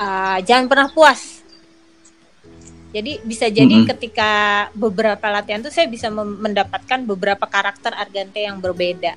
uh, 0.00 0.38
jangan 0.40 0.66
pernah 0.66 0.88
puas 0.88 1.44
jadi 2.90 3.22
bisa 3.22 3.46
jadi 3.46 3.70
Mhm. 3.70 3.86
ketika 3.86 4.30
beberapa 4.74 5.22
latihan 5.30 5.62
tuh 5.62 5.70
saya 5.70 5.86
bisa 5.86 6.10
mendapatkan 6.10 7.06
beberapa 7.06 7.46
karakter 7.46 7.94
Argante 7.94 8.42
yang 8.42 8.58
berbeda 8.58 9.14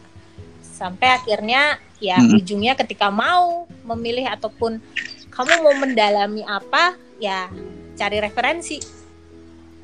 sampai 0.62 1.18
akhirnya 1.18 1.80
ya 1.98 2.22
Mhm. 2.22 2.38
ujungnya 2.38 2.74
ketika 2.76 3.10
mau 3.10 3.66
memilih 3.82 4.30
ataupun 4.30 4.78
kamu 5.32 5.54
mau 5.64 5.74
mendalami 5.74 6.46
apa 6.46 6.94
ya 7.18 7.50
cari 7.96 8.22
referensi 8.22 8.78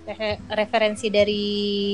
Refe- 0.06 0.42
referensi 0.50 1.06
dari 1.14 1.46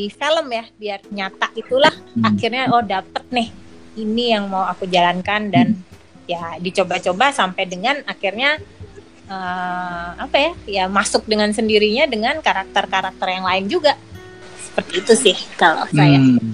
film 0.08 0.48
ya 0.48 0.64
biar 0.72 1.00
nyata 1.12 1.52
itulah 1.52 1.92
Hmm. 1.92 2.24
akhirnya 2.24 2.72
oh 2.72 2.80
dapet 2.80 3.28
nih 3.28 3.52
ini 4.00 4.32
yang 4.32 4.48
mau 4.48 4.64
aku 4.64 4.88
jalankan 4.88 5.52
dan 5.52 5.76
ya 6.24 6.56
dicoba-coba 6.58 7.36
sampai 7.36 7.68
dengan 7.68 8.00
akhirnya 8.04 8.56
eh, 9.26 10.10
apa 10.18 10.36
ya? 10.38 10.52
Ya 10.66 10.84
masuk 10.86 11.26
dengan 11.26 11.50
sendirinya 11.52 12.06
dengan 12.06 12.40
karakter-karakter 12.40 13.28
yang 13.30 13.46
lain 13.46 13.66
juga. 13.68 13.98
Seperti 14.62 14.94
itu 15.00 15.14
sih 15.16 15.38
kalau 15.56 15.88
saya. 15.90 16.20
Hmm. 16.20 16.52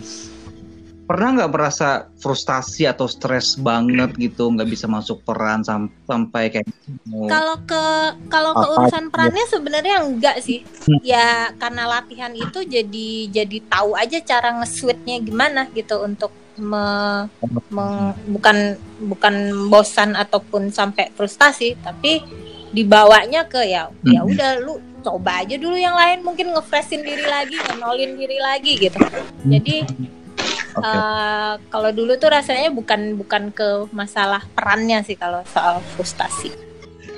Pernah 1.11 1.43
nggak 1.43 1.51
merasa 1.51 2.07
frustasi 2.23 2.87
atau 2.87 3.03
stres 3.03 3.59
banget 3.59 4.15
gitu, 4.15 4.47
nggak 4.47 4.63
bisa 4.63 4.87
masuk 4.87 5.19
peran 5.27 5.59
sam- 5.59 5.91
sampai 6.07 6.47
kayak 6.47 6.63
mau- 7.03 7.27
Kalau 7.27 7.59
ke 7.67 7.83
kalau 8.31 8.51
ke 8.55 8.65
urusan 8.79 9.11
perannya 9.11 9.43
sebenarnya 9.51 10.07
enggak 10.07 10.39
sih. 10.39 10.63
Hmm. 10.87 11.03
Ya 11.03 11.51
karena 11.59 11.99
latihan 11.99 12.31
itu 12.31 12.63
jadi 12.63 13.09
jadi 13.27 13.57
tahu 13.67 13.91
aja 13.99 14.23
cara 14.23 14.55
nge-switch-nya 14.63 15.19
gimana 15.19 15.67
gitu 15.75 15.99
untuk 15.99 16.31
me- 16.55 17.27
meng- 17.67 18.15
bukan 18.31 18.79
bukan 19.03 19.35
bosan 19.67 20.15
ataupun 20.15 20.71
sampai 20.71 21.11
frustasi, 21.11 21.75
tapi 21.83 22.23
dibawanya 22.71 23.43
ke 23.45 23.67
ya 23.67 23.91
ya 24.07 24.23
udah 24.23 24.63
lu 24.63 24.79
coba 25.01 25.41
aja 25.41 25.57
dulu 25.57 25.73
yang 25.75 25.97
lain 25.97 26.21
mungkin 26.21 26.53
ngefreshin 26.53 27.01
diri 27.01 27.25
lagi, 27.25 27.57
ngenolin 27.57 28.15
diri 28.15 28.37
lagi 28.37 28.77
gitu. 28.77 29.01
Jadi 29.49 29.81
Oke. 29.81 30.85
eh, 30.85 31.53
kalau 31.67 31.89
dulu 31.89 32.13
tuh 32.21 32.29
rasanya 32.29 32.69
bukan 32.69 33.17
bukan 33.17 33.49
ke 33.49 33.89
masalah 33.89 34.45
perannya 34.53 35.01
sih 35.01 35.17
kalau 35.17 35.41
soal 35.49 35.81
frustasi. 35.97 36.53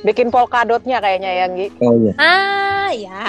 Bikin 0.04 0.32
polkadotnya 0.32 1.00
kayaknya 1.00 1.32
ya, 1.32 1.46
Nggi. 1.48 1.68
Oh 1.80 1.94
iya. 1.96 2.14
Ah 2.20 2.90
ya, 2.92 3.24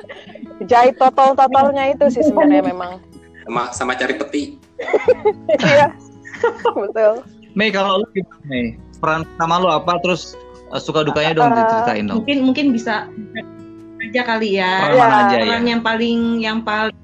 Jahit 0.70 0.96
totol-totolnya 0.96 1.92
itu 1.92 2.08
sih 2.08 2.24
sebenarnya 2.24 2.64
memang. 2.72 3.00
sama 3.44 3.62
sama 3.76 3.92
cari 3.92 4.16
peti 4.16 4.56
Iya. 5.60 5.92
Betul. 6.72 7.20
Mei 7.52 7.68
kalau 7.68 8.00
lu 8.00 8.06
gimana 8.16 8.40
Mei? 8.48 8.80
Peran 8.96 9.28
pertama 9.36 9.60
lu 9.60 9.68
apa? 9.68 10.00
Terus 10.00 10.32
suka 10.78 11.02
dukanya 11.02 11.32
dong 11.34 11.50
Eh, 11.50 11.56
diceritain 11.60 12.04
dong. 12.06 12.16
Mungkin 12.22 12.38
mungkin 12.42 12.66
bisa 12.70 13.10
aja 14.04 14.22
kali 14.26 14.58
ya. 14.58 14.90
Peran 14.90 14.94
Iya, 14.94 15.06
aja 15.06 15.36
ya? 15.36 15.42
Peran 15.46 15.64
yang 15.64 15.82
paling 15.82 16.18
yang 16.38 16.58
paling 16.60 16.98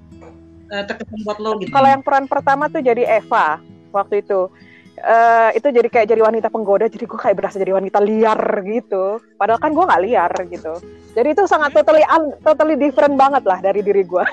eh, 0.70 0.84
terkesan 0.86 1.18
buat 1.26 1.38
lo 1.42 1.50
gitu. 1.58 1.70
Kalau 1.70 1.88
yang 1.88 2.02
peran 2.02 2.26
pertama 2.26 2.66
tuh 2.66 2.78
jadi 2.78 3.02
Eva 3.18 3.58
waktu 3.90 4.22
itu. 4.22 4.50
Eh 5.00 5.50
itu 5.56 5.72
jadi 5.72 5.88
kayak 5.88 6.12
jadi 6.12 6.20
wanita 6.20 6.52
penggoda, 6.52 6.84
jadi 6.84 7.08
gue 7.08 7.16
kayak 7.16 7.40
berasa 7.40 7.56
jadi 7.56 7.72
wanita 7.72 8.04
liar 8.04 8.36
gitu. 8.68 9.16
Padahal 9.34 9.56
kan 9.56 9.72
gue 9.72 9.80
nggak 9.80 10.02
liar 10.04 10.32
gitu. 10.46 10.72
Jadi 11.16 11.28
itu 11.32 11.42
sangat 11.48 11.72
totally 11.72 12.04
un- 12.04 12.36
totally 12.44 12.76
different 12.76 13.16
banget 13.16 13.42
lah 13.48 13.58
dari 13.58 13.80
diri 13.80 14.04
gue. 14.04 14.20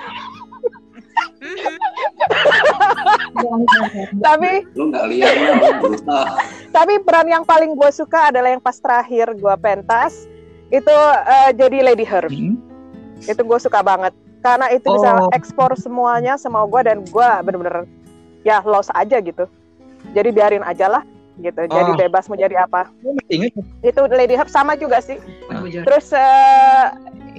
tapi 4.19 4.65
lu 4.73 4.89
nggak 4.89 5.05
lihat 5.13 5.33
lu 5.37 5.53
berusaha 5.81 6.25
tapi 6.69 6.93
peran 7.01 7.27
yang 7.27 7.43
paling 7.43 7.73
gue 7.73 7.89
suka 7.89 8.29
adalah 8.29 8.53
yang 8.53 8.61
pas 8.61 8.77
terakhir 8.77 9.33
gue 9.33 9.55
pentas 9.57 10.27
itu 10.67 10.91
eh, 11.23 11.51
jadi 11.55 11.79
Lady 11.79 12.03
Herb. 12.03 12.27
Hmm? 12.27 12.59
Itu 13.23 13.41
gue 13.41 13.59
suka 13.59 13.79
banget 13.81 14.11
karena 14.43 14.67
itu 14.69 14.85
bisa 14.93 15.15
Oh. 15.15 15.31
ekspor 15.33 15.73
semuanya 15.73 16.35
sama 16.37 16.61
gue 16.67 16.81
dan 16.85 17.01
gue 17.01 17.29
bener-bener 17.41 17.87
ya 18.43 18.61
lost 18.61 18.91
aja 18.93 19.17
gitu. 19.23 19.47
Jadi 20.11 20.29
biarin 20.29 20.61
aja 20.61 20.91
lah 20.91 21.03
gitu. 21.39 21.65
Jadi 21.65 21.91
Oh. 21.91 21.97
bebas 21.97 22.27
mau 22.27 22.37
jadi 22.37 22.67
apa. 22.67 22.91
Inget? 23.31 23.55
Itu 23.81 24.05
Lady 24.11 24.35
Herb 24.35 24.51
sama 24.51 24.75
juga 24.75 24.99
sih. 24.99 25.17
Bujur. 25.49 25.87
Terus 25.87 26.13
eh, 26.13 26.85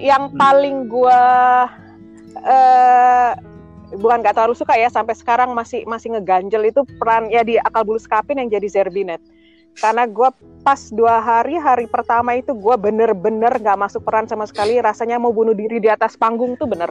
yang 0.01 0.33
paling 0.35 0.89
gua 0.89 1.21
eh 2.43 3.31
bukan 3.97 4.21
gak 4.21 4.37
terlalu 4.37 4.55
suka 4.59 4.77
ya 4.77 4.93
sampai 4.93 5.17
sekarang 5.17 5.57
masih 5.57 5.89
masih 5.89 6.13
ngeganjel 6.13 6.69
itu 6.69 6.85
peran 7.01 7.33
ya 7.33 7.41
di 7.41 7.57
akal 7.57 7.89
bulus 7.89 8.05
kapin 8.05 8.37
yang 8.37 8.53
jadi 8.53 8.69
Zerbinet. 8.69 9.23
Karena 9.79 10.05
gua 10.11 10.35
pas 10.67 10.91
dua 10.91 11.23
hari 11.23 11.55
hari 11.55 11.87
pertama 11.87 12.35
itu 12.35 12.51
gua 12.53 12.75
bener-bener 12.75 13.55
nggak 13.57 13.79
masuk 13.79 14.03
peran 14.03 14.27
sama 14.27 14.45
sekali 14.45 14.77
rasanya 14.83 15.17
mau 15.17 15.31
bunuh 15.31 15.55
diri 15.55 15.79
di 15.79 15.89
atas 15.89 16.19
panggung 16.19 16.59
tuh 16.59 16.67
bener. 16.67 16.91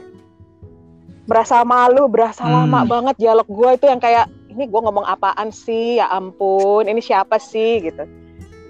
Berasa 1.28 1.60
malu 1.62 2.08
berasa 2.08 2.48
Hmm. 2.48 2.64
lama 2.64 2.88
banget 2.88 3.14
dialog 3.20 3.44
gua 3.46 3.76
itu 3.76 3.84
yang 3.84 4.00
kayak 4.00 4.26
ini 4.48 4.64
gua 4.66 4.88
ngomong 4.88 5.04
apaan 5.04 5.52
sih? 5.52 6.00
Ya 6.00 6.08
ampun 6.08 6.88
ini 6.88 7.04
siapa 7.04 7.36
sih? 7.36 7.84
Gitu. 7.84 8.08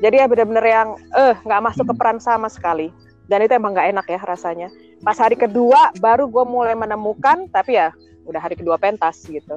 Jadi 0.03 0.15
ya 0.19 0.27
bener-bener 0.27 0.67
yang 0.67 0.89
eh 1.15 1.35
nggak 1.47 1.63
masuk 1.63 1.87
ke 1.87 1.95
peran 1.95 2.19
sama 2.19 2.51
sekali. 2.51 2.91
Dan 3.31 3.45
itu 3.45 3.55
emang 3.55 3.77
nggak 3.77 3.89
enak 3.95 4.07
ya 4.09 4.21
rasanya. 4.25 4.69
Pas 4.99 5.15
hari 5.15 5.39
kedua 5.39 5.95
baru 6.03 6.27
gue 6.27 6.43
mulai 6.43 6.75
menemukan 6.75 7.47
tapi 7.55 7.79
ya 7.79 7.95
udah 8.29 8.39
hari 8.39 8.55
kedua 8.55 8.77
pentas 8.77 9.25
gitu. 9.25 9.57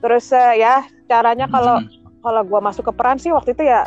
Terus 0.00 0.32
eh, 0.32 0.64
ya 0.64 0.82
caranya 1.06 1.46
kalau 1.46 1.78
Hmm. 1.80 1.88
kalau 2.24 2.42
gue 2.42 2.60
masuk 2.60 2.90
ke 2.90 2.92
peran 2.96 3.20
sih 3.20 3.30
waktu 3.30 3.54
itu 3.54 3.68
ya 3.68 3.86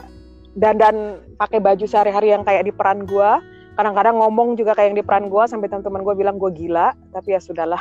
dandan 0.56 1.20
pakai 1.36 1.60
baju 1.60 1.86
sehari-hari 1.86 2.32
yang 2.32 2.48
kayak 2.48 2.66
di 2.66 2.74
peran 2.74 3.04
gue 3.04 3.32
kadang-kadang 3.80 4.20
ngomong 4.20 4.60
juga 4.60 4.76
kayak 4.76 4.92
yang 4.92 5.00
di 5.00 5.06
peran 5.08 5.32
gue 5.32 5.44
sampai 5.48 5.72
teman-teman 5.72 6.04
gue 6.04 6.16
bilang 6.20 6.36
gue 6.36 6.52
gila 6.52 6.92
tapi 7.16 7.32
ya 7.32 7.40
sudahlah. 7.40 7.80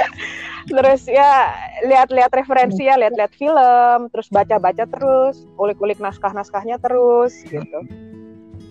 Terus 0.72 1.04
ya 1.04 1.52
lihat-lihat 1.84 2.32
referensi 2.32 2.88
ya 2.88 2.96
lihat-lihat 2.96 3.34
film 3.36 4.08
terus 4.08 4.30
baca-baca 4.32 4.88
terus 4.88 5.44
ulik-ulik 5.60 6.00
naskah-naskahnya 6.00 6.80
terus 6.80 7.34
gitu. 7.44 7.84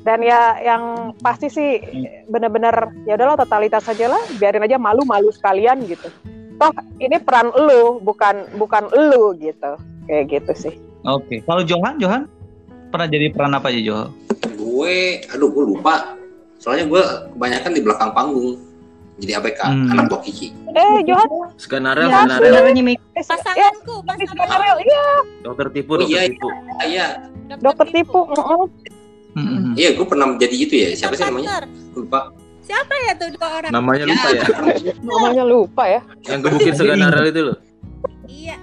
Dan 0.02 0.26
ya 0.26 0.58
yang 0.66 1.14
pasti 1.22 1.52
sih 1.52 1.78
bener-bener 2.26 2.90
ya 3.06 3.20
udahlah 3.20 3.38
totalitas 3.38 3.86
aja 3.86 4.10
lah 4.10 4.24
biarin 4.42 4.66
aja 4.66 4.82
malu-malu 4.82 5.30
sekalian 5.30 5.86
gitu 5.86 6.10
toh 6.62 6.70
ini 7.02 7.18
peran 7.18 7.50
lu 7.50 7.98
bukan 8.00 8.46
bukan 8.56 8.86
lu 8.94 9.34
gitu. 9.36 9.74
Kayak 10.06 10.24
gitu 10.30 10.70
sih. 10.70 10.74
Oke. 11.02 11.42
Kalau 11.42 11.66
Johan, 11.66 11.98
Johan? 11.98 12.30
Pernah 12.94 13.08
jadi 13.10 13.34
peran 13.34 13.58
apa 13.58 13.74
aja 13.74 13.82
Johan? 13.82 14.10
gue 14.52 14.98
aduh 15.28 15.50
gue 15.50 15.64
lupa. 15.74 16.14
Soalnya 16.62 16.86
gue 16.86 17.02
kebanyakan 17.34 17.72
di 17.74 17.82
belakang 17.82 18.12
panggung. 18.14 18.62
Jadi 19.18 19.32
ABK 19.34 19.60
Hmm. 19.62 19.90
anak 19.92 20.06
buah 20.10 20.22
Kiki. 20.22 20.50
Eh 20.74 20.98
Johan? 21.06 21.30
Skenario, 21.58 22.10
Ya, 22.10 22.26
Mik, 22.26 22.42
eh, 22.42 23.22
ya, 23.22 23.22
pasanganku 23.22 23.96
di 24.02 24.08
pasangan 24.08 24.28
skenario, 24.34 24.76
iya. 24.82 25.06
Dokter 25.46 25.68
tipu, 25.70 25.92
Oh, 25.94 25.98
dokter 26.02 26.10
iya, 26.10 26.22
tipu. 26.30 26.48
Ah, 26.50 26.86
iya. 26.86 27.08
Dokter 27.62 27.88
tipu 27.90 28.20
heeh. 28.34 28.62
Hmm. 29.32 29.72
iya 29.80 29.90
gue 29.96 30.06
pernah 30.06 30.28
jadi 30.38 30.56
itu 30.58 30.74
ya. 30.74 30.90
Siapa 30.98 31.14
sih 31.18 31.26
namanya? 31.26 31.66
Dokter. 31.66 31.66
lupa 31.92 32.20
siapa 32.72 32.96
ya 33.04 33.14
tuh 33.14 33.30
dua 33.32 33.48
orang 33.54 33.72
Namanya 33.72 34.06
lupa 34.08 34.28
ya. 34.32 34.44
namanya 35.12 35.44
lupa 35.44 35.84
ya 35.86 36.02
Yang 36.26 36.40
gebukin 36.42 36.74
skenario 36.74 37.24
itu 37.28 37.42
loh. 37.44 37.58
iya 38.26 38.56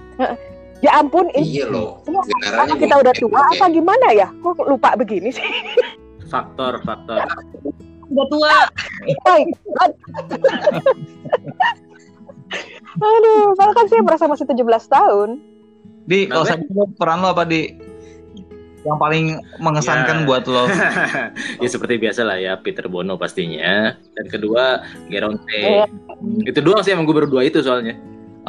ya 0.79 0.91
ampun 0.95 1.29
ini 1.31 1.61
iya 1.61 1.65
loh 1.67 2.01
Apa 2.49 2.73
kita 2.73 2.95
udah 2.97 3.13
tua 3.13 3.39
apa 3.53 3.65
gimana 3.69 4.07
ya 4.11 4.27
kok 4.33 4.65
lupa 4.65 4.97
begini 4.97 5.29
sih 5.29 5.45
Faktor, 6.25 6.77
faktor. 6.81 7.25
udah 8.05 8.25
tua. 8.27 8.57
Baik. 9.23 9.49
Aduh, 12.95 13.53
padahal 13.53 13.73
kan 13.73 13.85
saya 13.87 14.01
merasa 14.01 14.25
masih 14.25 14.45
17 14.45 14.61
tahun. 14.85 15.29
Di 16.05 16.25
kalau 16.25 16.45
saya 16.45 16.61
peran 16.97 17.21
lo 17.21 17.33
apa 17.33 17.45
di? 17.45 17.73
Yang 18.89 18.97
paling 18.97 19.25
mengesankan 19.61 20.17
Ya. 20.19 20.25
buat 20.25 20.43
lo? 20.45 20.65
ya 21.61 21.67
seperti 21.69 22.01
biasa 22.01 22.25
lah 22.25 22.35
ya 22.35 22.57
Peter 22.57 22.89
Bono 22.89 23.15
pastinya. 23.15 23.93
Dan 24.17 24.25
kedua 24.27 24.81
Geronte. 25.07 25.53
Iya. 25.53 25.85
Itu 26.41 26.59
doang 26.59 26.81
sih 26.81 26.91
emang 26.91 27.05
gue 27.05 27.13
baru 27.13 27.29
dua 27.29 27.45
itu 27.45 27.61
soalnya. 27.61 27.93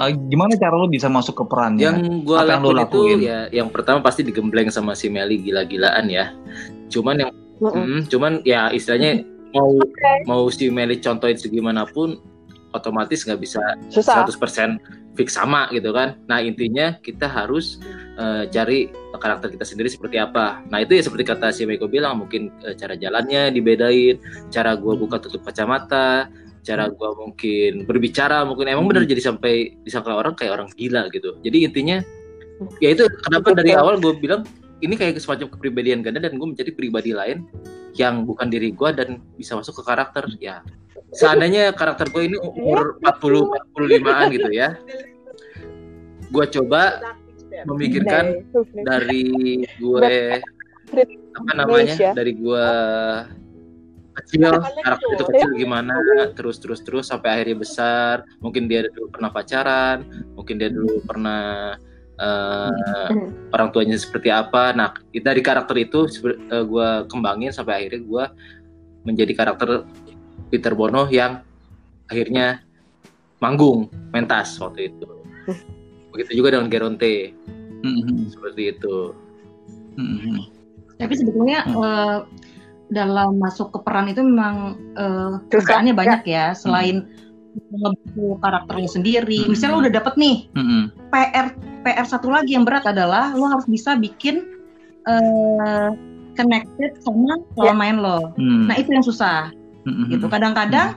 Eh, 0.00 0.16
gimana 0.32 0.56
cara 0.56 0.72
lo 0.72 0.88
bisa 0.88 1.12
masuk 1.12 1.36
ke 1.36 1.44
perannya? 1.44 1.84
Yang 1.84 2.24
gua 2.24 2.40
Apa 2.40 2.56
yang 2.56 2.62
lo 2.64 2.72
lakuin 2.72 2.80
itu 2.80 2.80
lakuin? 2.80 3.18
ya 3.20 3.38
yang 3.52 3.68
pertama 3.68 4.00
pasti 4.00 4.24
digembleng 4.24 4.72
sama 4.72 4.96
si 4.96 5.12
Meli 5.12 5.36
gila-gilaan 5.38 6.08
ya. 6.08 6.32
Cuman 6.88 7.20
yang 7.20 7.30
Mm-mm. 7.60 7.76
Hmm, 7.76 8.00
cuman 8.08 8.40
ya 8.40 8.72
istilahnya 8.72 9.20
mau 9.52 9.76
Oke. 9.76 10.12
mau 10.24 10.48
si 10.48 10.72
Meli 10.72 10.96
contohin 10.96 11.36
segimanapun 11.36 12.16
otomatis 12.72 13.20
nggak 13.28 13.36
bisa 13.36 13.60
Susah. 13.92 14.24
100% 14.24 14.80
fix 15.20 15.36
sama 15.36 15.68
gitu 15.76 15.92
kan. 15.92 16.16
Nah, 16.24 16.40
intinya 16.40 16.96
kita 17.04 17.28
harus 17.28 17.76
eh, 18.16 18.48
cari 18.48 18.88
karakter 19.20 19.52
kita 19.52 19.68
sendiri 19.68 19.92
seperti 19.92 20.16
apa. 20.16 20.64
Nah, 20.72 20.80
itu 20.80 20.96
ya 20.96 21.04
seperti 21.04 21.28
kata 21.28 21.52
si 21.52 21.68
Meiko 21.68 21.84
bilang, 21.84 22.24
mungkin 22.24 22.48
eh, 22.64 22.72
cara 22.72 22.96
jalannya 22.96 23.52
dibedain, 23.52 24.16
cara 24.48 24.72
gua 24.80 24.96
buka 24.96 25.20
tutup 25.20 25.44
kacamata, 25.44 26.32
cara 26.64 26.88
gua 26.88 27.12
mungkin 27.12 27.84
berbicara, 27.84 28.48
mungkin 28.48 28.72
emang 28.72 28.88
benar 28.88 29.04
jadi 29.04 29.20
sampai 29.20 29.76
disangka 29.84 30.16
orang 30.16 30.32
kayak 30.32 30.56
orang 30.56 30.68
gila 30.72 31.12
gitu. 31.12 31.36
Jadi 31.44 31.68
intinya 31.68 32.00
ya 32.80 32.92
itu 32.92 33.04
kenapa 33.24 33.56
dari 33.56 33.72
awal 33.72 33.96
gue 33.96 34.12
bilang 34.20 34.44
ini 34.84 34.92
kayak 34.92 35.16
semacam 35.16 35.48
kepribadian 35.48 36.04
ganda 36.04 36.20
dan 36.20 36.36
gue 36.36 36.44
menjadi 36.44 36.72
pribadi 36.76 37.16
lain 37.16 37.48
yang 37.96 38.28
bukan 38.28 38.52
diri 38.52 38.70
gua 38.72 38.92
dan 38.92 39.20
bisa 39.36 39.56
masuk 39.56 39.80
ke 39.80 39.82
karakter 39.84 40.24
ya 40.38 40.60
seandainya 41.10 41.74
karakter 41.74 42.06
gue 42.10 42.22
ini 42.30 42.36
umur 42.38 42.98
40 43.02 43.74
45an 43.74 44.26
gitu 44.34 44.50
ya. 44.50 44.78
Gue 46.30 46.44
coba 46.46 46.82
memikirkan 47.66 48.46
dari 48.86 49.26
gue 49.78 50.14
apa 51.30 51.52
namanya 51.54 52.14
dari 52.14 52.32
gue 52.34 52.66
kecil 54.10 54.52
karakter 54.82 55.08
itu 55.16 55.24
kecil 55.32 55.50
gimana 55.54 55.94
terus 56.34 56.58
terus 56.58 56.80
terus 56.82 57.10
sampai 57.10 57.40
akhirnya 57.42 57.58
besar. 57.58 58.16
Mungkin 58.38 58.70
dia 58.70 58.86
dulu 58.86 59.10
pernah 59.10 59.30
pacaran 59.34 60.06
mungkin 60.38 60.62
dia 60.62 60.70
dulu 60.70 61.02
pernah 61.02 61.74
eh, 62.20 63.10
orang 63.50 63.68
tuanya 63.74 63.98
seperti 63.98 64.30
apa. 64.30 64.70
Nah 64.78 64.94
dari 65.10 65.42
karakter 65.42 65.74
itu 65.74 66.06
gue 66.50 66.88
kembangin 67.10 67.50
sampai 67.50 67.82
akhirnya 67.82 68.02
gue 68.06 68.24
menjadi 69.00 69.32
karakter 69.32 69.88
Peter 70.50 70.74
Bono 70.74 71.06
yang 71.08 71.40
akhirnya 72.10 72.60
manggung 73.38 73.86
mentas 74.10 74.58
waktu 74.58 74.90
itu 74.92 75.08
begitu 76.10 76.42
juga 76.42 76.58
dengan 76.58 76.66
Geronte 76.68 77.32
Mhm. 77.80 78.28
seperti 78.28 78.76
itu 78.76 79.14
Mhm. 79.96 80.36
Tapi 81.00 81.14
sebetulnya 81.16 81.64
Hmm. 81.64 81.80
eh, 81.80 82.18
dalam 82.92 83.38
masuk 83.40 83.72
ke 83.72 83.78
peran 83.80 84.10
itu 84.10 84.20
memang 84.20 84.76
eh, 84.98 85.38
Susah, 85.48 85.48
kerjaannya 85.48 85.94
banyak 85.96 86.22
ya. 86.28 86.52
Selain 86.52 87.06
ngebentuk 87.50 88.38
karakter 88.38 88.74
lo 88.78 88.86
sendiri, 88.86 89.42
Hmm. 89.42 89.50
misalnya 89.50 89.74
lo 89.74 89.80
udah 89.82 89.94
dapet 89.96 90.14
nih 90.20 90.36
Mhm. 90.54 90.82
PR 91.10 91.46
PR 91.82 92.06
satu 92.06 92.28
lagi 92.30 92.54
yang 92.54 92.62
berat 92.68 92.86
adalah 92.86 93.32
lo 93.34 93.48
harus 93.48 93.66
bisa 93.66 93.96
bikin 93.96 94.44
eh, 95.08 95.90
connected 96.36 96.92
sama 97.00 97.40
lawan 97.56 97.76
main 97.80 97.96
lo. 97.98 98.36
Mhm. 98.36 98.68
Nah 98.68 98.76
itu 98.76 98.92
yang 98.92 99.02
susah 99.02 99.48
Mhm. 99.84 100.04
gitu. 100.16 100.26
Kadang-kadang 100.28 100.96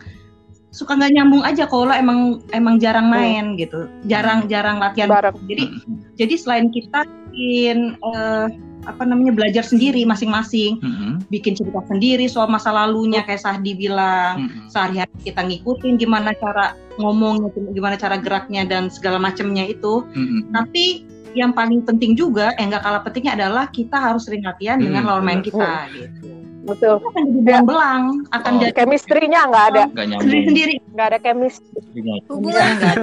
suka 0.74 0.98
nggak 0.98 1.14
nyambung 1.14 1.44
aja 1.46 1.70
kalau 1.70 1.94
emang 1.94 2.42
emang 2.50 2.82
jarang 2.82 3.08
Hmm. 3.08 3.14
main 3.14 3.46
gitu, 3.62 3.86
jarang 4.10 4.50
jarang 4.50 4.82
latihan. 4.82 5.10
Bareng. 5.10 5.38
Jadi 5.46 5.64
Mhm. 5.70 6.18
jadi 6.18 6.34
selain 6.34 6.68
kita 6.74 7.06
bikin 7.30 7.94
eh, 8.02 8.48
apa 8.84 9.08
namanya 9.08 9.32
belajar 9.32 9.64
sendiri 9.64 10.04
masing-masing, 10.04 10.76
Mhm. 10.84 11.32
bikin 11.32 11.56
cerita 11.56 11.80
sendiri 11.88 12.28
soal 12.28 12.52
masa 12.52 12.76
lalunya 12.76 13.24
kayak 13.24 13.40
Sahdi 13.40 13.80
bilang 13.80 14.50
Mhm. 14.50 14.68
sehari-hari 14.68 15.14
kita 15.24 15.40
ngikutin 15.40 15.96
gimana 15.96 16.36
cara 16.36 16.76
ngomongnya, 17.00 17.48
gimana 17.72 17.96
cara 17.96 18.20
geraknya 18.20 18.68
dan 18.68 18.92
segala 18.92 19.22
macamnya 19.24 19.64
itu. 19.64 20.04
Mhm. 20.12 20.52
Tapi 20.52 20.86
yang 21.34 21.56
paling 21.56 21.82
penting 21.82 22.14
juga, 22.14 22.54
yang 22.60 22.70
nggak 22.70 22.84
kalah 22.84 23.02
pentingnya 23.02 23.34
adalah 23.40 23.66
kita 23.72 23.98
harus 23.98 24.28
sering 24.30 24.46
latihan 24.46 24.78
dengan 24.78 25.02
Hmm, 25.02 25.10
lawan 25.10 25.24
main 25.26 25.42
kita. 25.42 25.90
Gitu. 25.90 26.43
Betul. 26.64 26.96
Akan 26.98 27.24
jadi 27.28 27.42
belang-belang, 27.44 28.02
akan 28.30 28.52
Oh. 28.52 28.60
jadi 28.60 28.72
Chemistry-nya 28.74 29.42
nggak 29.46 29.66
ada. 29.68 29.84
Nggak 29.86 30.06
nyambung. 30.06 30.22
sendiri-sendiri. 30.24 30.76
Nggak 30.90 31.06
ada 31.06 31.18
chemistry. 31.20 31.80
Hubungan 32.26 32.64
Enggak 32.64 32.96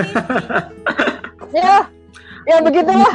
Ya, 1.60 1.74
ya 2.46 2.56
begitulah. 2.58 3.12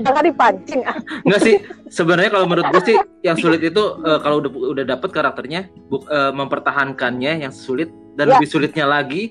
Jangan 0.00 0.22
dipancing. 0.24 0.80
Ah, 0.82 0.96
Enggak 1.20 1.40
sih, 1.42 1.54
sebenarnya 1.86 2.30
kalau 2.32 2.46
menurut 2.46 2.66
gue 2.70 2.82
sih 2.84 2.96
yang 3.20 3.36
sulit 3.36 3.62
itu 3.62 3.82
eh, 4.00 4.18
kalau 4.18 4.40
udah 4.40 4.50
udah 4.72 4.84
dapet 4.84 5.10
karakternya 5.10 5.68
bu- 5.84 6.02
eh, 6.04 6.32
mempertahankannya 6.32 7.32
yang 7.40 7.52
sulit 7.52 7.86
dan 8.14 8.26
Ya. 8.26 8.30
lebih 8.34 8.48
sulitnya 8.48 8.84
lagi 8.84 9.30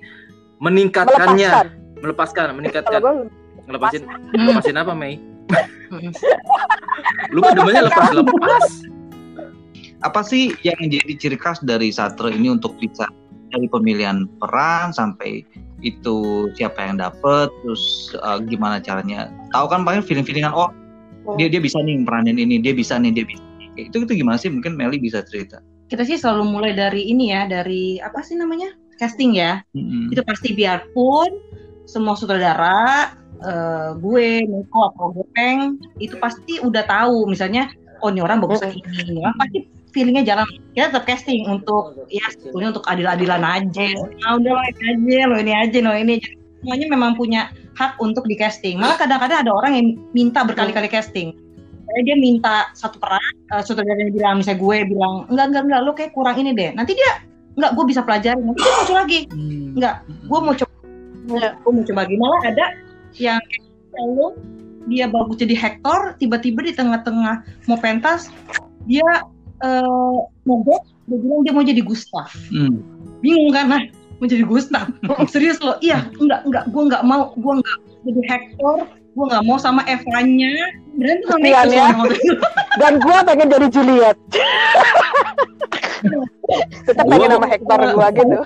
meningkatkannya, 0.58 1.50
Melepaskan. 1.50 1.68
melepaskan, 2.00 2.46
meningkatkan. 2.56 3.02
Ngelepasin, 3.64 4.02
ngelepasin 4.30 4.76
apa, 4.78 4.94
Mei? 4.94 5.20
Lu 7.34 7.40
kan 7.42 7.52
demennya 7.54 7.84
lepas-lepas. 7.88 8.66
Apa 10.04 10.20
sih 10.20 10.52
yang 10.68 10.76
menjadi 10.84 11.16
ciri 11.16 11.38
khas 11.40 11.64
dari 11.64 11.88
Satre 11.88 12.36
ini 12.36 12.52
untuk 12.52 12.76
bisa 12.76 13.08
dari 13.56 13.68
pemilihan 13.72 14.28
peran 14.44 14.92
sampai 14.92 15.48
itu 15.80 16.48
siapa 16.60 16.80
yang 16.84 17.00
dapet, 17.00 17.48
terus 17.64 18.12
uh, 18.20 18.40
gimana 18.44 18.84
caranya? 18.84 19.32
Tahu 19.56 19.66
kan 19.72 19.88
paling 19.88 20.04
feeling-feelingan 20.04 20.52
oh 20.52 20.72
dia 21.40 21.48
dia 21.48 21.64
bisa 21.64 21.80
nih 21.80 22.04
peranin 22.04 22.36
ini, 22.36 22.60
dia 22.60 22.76
bisa 22.76 23.00
nih, 23.00 23.16
dia 23.16 23.24
bisa. 23.24 23.44
nih. 23.80 23.88
Itu 23.88 24.04
itu 24.04 24.20
gimana 24.20 24.36
sih? 24.36 24.52
Mungkin 24.52 24.76
Meli 24.76 25.00
bisa 25.00 25.24
cerita. 25.24 25.64
Kita 25.88 26.04
sih 26.04 26.20
selalu 26.20 26.44
mulai 26.52 26.72
dari 26.76 27.08
ini 27.08 27.32
ya, 27.32 27.48
dari 27.48 28.00
apa 28.04 28.20
sih 28.20 28.36
namanya? 28.36 28.76
Casting 29.00 29.36
ya. 29.36 29.64
Mhm. 29.74 30.14
itu 30.14 30.22
pasti 30.24 30.54
biarpun 30.54 31.32
semua 31.84 32.16
sutradara 32.16 33.12
eh, 33.44 33.90
gue, 34.00 34.30
Miko 34.48 34.94
atau 34.94 35.12
Gopeng 35.12 35.82
itu 36.00 36.16
pasti 36.22 36.62
udah 36.64 36.84
tahu 36.88 37.28
misalnya 37.28 37.68
oh 38.00 38.12
ini 38.12 38.22
orang 38.24 38.40
bagus 38.40 38.64
ini, 38.64 38.80
ini 39.10 39.20
orang 39.20 39.36
pasti 39.36 39.60
feelingnya 39.94 40.26
jalan 40.26 40.48
kita 40.74 40.90
tetap 40.90 41.06
casting 41.06 41.46
untuk 41.46 41.94
ya 42.10 42.26
sebetulnya 42.34 42.74
untuk 42.74 42.86
adil-adilan 42.90 43.42
aja. 43.46 43.88
Ah 44.26 44.36
udah 44.42 44.52
lo 44.58 44.62
ini 44.66 44.82
aja 44.90 45.22
lo 45.30 45.36
ini 45.38 45.54
aja 45.54 45.78
lo 45.80 45.94
ini 45.94 46.14
aja. 46.18 46.30
semuanya 46.64 46.88
memang 46.96 47.12
punya 47.20 47.52
hak 47.76 48.00
untuk 48.00 48.24
di 48.26 48.36
casting. 48.40 48.80
Malah 48.80 48.98
kadang-kadang 48.98 49.46
ada 49.46 49.52
orang 49.52 49.74
yang 49.78 49.88
minta 50.16 50.42
berkali-kali 50.42 50.90
casting. 50.90 51.36
Kayak 51.84 52.04
dia 52.08 52.16
minta 52.18 52.56
satu 52.74 52.98
peran 52.98 53.22
eh, 53.54 53.62
sutradaranya 53.62 54.10
bilang 54.10 54.36
misalnya 54.42 54.60
gue 54.64 54.78
bilang 54.90 55.14
enggak 55.30 55.46
enggak 55.52 55.64
enggak 55.70 55.82
lo 55.86 55.92
kayak 55.94 56.12
kurang 56.18 56.36
ini 56.42 56.52
deh. 56.58 56.72
Nanti 56.74 56.98
dia 56.98 57.12
enggak 57.54 57.72
gue 57.78 57.86
bisa 57.86 58.02
pelajarin 58.02 58.42
nanti 58.42 58.60
dia 58.64 58.74
muncul 58.80 58.96
lagi. 58.98 59.20
Enggak 59.78 59.96
gue 60.10 60.40
mau 60.42 60.56
coba 60.58 60.74
Ya. 61.24 61.56
gue 61.56 61.72
mau 61.72 61.84
coba. 61.88 62.00
Lagi. 62.04 62.16
Malah 62.20 62.42
ada 62.52 62.66
yang 63.16 63.40
kalau 63.94 64.36
dia 64.92 65.08
bagus 65.08 65.40
jadi 65.40 65.56
Hector 65.56 66.20
tiba-tiba 66.20 66.60
di 66.66 66.74
tengah-tengah 66.76 67.36
mau 67.72 67.80
pentas 67.80 68.28
dia 68.84 69.24
eh 69.64 70.16
mogok 70.44 70.84
dia 71.08 71.18
bilang 71.20 71.42
dia 71.48 71.54
mau 71.56 71.64
jadi 71.64 71.82
Gustav 71.84 72.28
Hmm. 72.52 72.84
bingung 73.24 73.52
kan 73.56 73.72
nah 73.72 73.82
mau 74.20 74.28
jadi 74.28 74.44
Gustav 74.44 74.92
serius 75.34 75.60
loh. 75.64 75.80
Iya 75.80 76.12
enggak 76.20 76.44
enggak. 76.48 76.64
Gue 76.72 76.84
enggak 76.88 77.04
mau 77.04 77.32
gue 77.36 77.54
enggak 77.60 77.78
jadi 78.04 78.22
Hector 78.28 78.78
gue 79.14 79.26
enggak 79.30 79.46
mau 79.46 79.62
sama 79.62 79.86
Eva-nya 79.86 80.50
berarti 80.98 81.24
sama 81.30 81.46
Kesian 81.46 81.70
Nico 81.70 81.78
ya. 81.78 81.88
dan 82.82 82.94
gue 83.00 83.18
pengen 83.28 83.48
jadi 83.52 83.68
Juliet. 83.72 84.18
Tetap 86.88 87.06
pengen 87.08 87.30
nama 87.32 87.48
Hector 87.48 87.80
gue 87.80 88.08
gitu. 88.20 88.38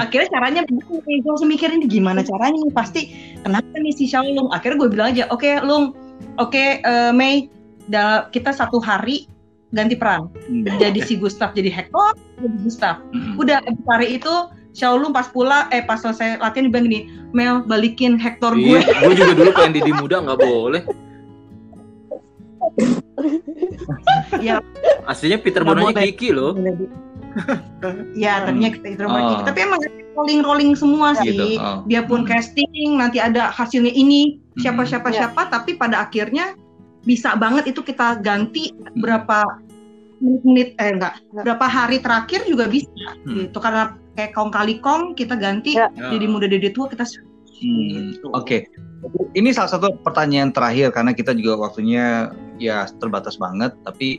akhirnya 0.00 0.28
caranya 0.32 0.64
gue 0.64 1.20
langsung 1.28 1.50
mikirin 1.50 1.84
gimana 1.84 2.24
caranya 2.24 2.56
nih. 2.64 2.72
Pasti 2.72 3.00
kenapa 3.44 3.76
nih 3.76 3.92
si 3.92 4.08
Xiaolong 4.08 4.48
akhirnya 4.54 4.80
gue 4.80 4.88
bilang 4.88 5.12
aja 5.12 5.28
oke 5.28 5.60
Lung. 5.64 5.92
Oke 6.36 6.80
eh, 6.80 7.12
Mei 7.12 7.48
da- 7.90 8.26
kita 8.28 8.50
satu 8.50 8.78
hari 8.78 9.26
ganti 9.70 9.94
peran 9.94 10.30
Hmm. 10.46 10.66
jadi 10.78 10.98
si 11.00 11.14
Gustav 11.14 11.50
jadi 11.52 11.68
Hector 11.68 12.14
jadi 12.36 12.56
Gustav 12.60 13.02
Hmm. 13.08 13.34
udah 13.36 13.58
abis 13.60 13.84
hari 13.84 14.08
itu 14.16 14.34
Xiaolong 14.70 15.10
pas 15.10 15.26
pulang 15.26 15.66
eh 15.68 15.82
pas 15.82 15.98
selesai 15.98 16.38
latihan 16.38 16.64
dia 16.64 16.72
bilang 16.72 16.86
gini 16.86 17.00
Mel 17.30 17.62
balikin 17.64 18.14
Hector 18.16 18.54
Iya, 18.54 18.78
gue 18.78 18.94
gue 19.04 19.14
juga 19.16 19.32
dulu 19.34 19.50
pengen 19.52 19.72
Didi 19.72 19.92
muda 19.92 20.16
nggak 20.20 20.38
boleh. 20.40 20.82
ya 24.40 24.62
Aslinya 25.04 25.38
Peter 25.38 25.62
Bononya. 25.62 25.94
Kiki 25.96 26.30
loh. 26.30 26.54
ya 28.16 28.42
tadinya 28.42 28.70
kita 28.70 28.86
itu 28.90 29.02
Oh. 29.04 29.38
tapi 29.40 29.58
emang 29.60 29.78
rolling 30.12 30.40
rolling 30.40 30.70
semua 30.74 31.14
sih 31.16 31.30
Gitu. 31.30 31.46
Oh. 31.56 31.86
dia 31.86 32.02
pun 32.02 32.22
Hmm. 32.22 32.28
casting 32.28 32.70
nanti 32.92 33.18
ada 33.18 33.48
hasilnya 33.48 33.90
ini 33.92 34.42
siapa 34.56 34.82
Hmm. 34.82 34.90
siapa 34.90 35.08
Ya. 35.08 35.16
siapa 35.24 35.46
tapi 35.46 35.74
pada 35.74 36.02
akhirnya 36.02 36.58
bisa 37.04 37.32
banget 37.36 37.72
itu 37.72 37.80
kita 37.80 38.20
ganti 38.20 38.76
berapa 38.98 39.44
menit 40.20 40.76
eh 40.76 40.92
enggak 40.92 41.16
berapa 41.32 41.64
hari 41.64 41.98
terakhir 42.04 42.44
juga 42.44 42.68
bisa 42.68 42.88
Hmm. 43.24 43.48
gitu 43.48 43.56
karena 43.56 43.96
kayak 44.16 44.36
kong 44.36 44.52
kali 44.52 44.76
kong 44.84 45.16
kita 45.16 45.32
ganti 45.36 45.76
Ya. 45.76 45.88
jadi 45.96 46.28
muda 46.28 46.44
dede 46.48 46.72
tua 46.72 46.88
kita 46.92 47.08
Hmm, 47.60 48.16
Oke, 48.32 48.64
ini 49.36 49.52
salah 49.52 49.68
satu 49.68 49.92
pertanyaan 50.00 50.48
terakhir 50.48 50.96
karena 50.96 51.12
kita 51.12 51.36
juga 51.36 51.68
waktunya 51.68 52.32
ya 52.56 52.88
terbatas 53.04 53.36
banget. 53.36 53.76
Tapi 53.84 54.16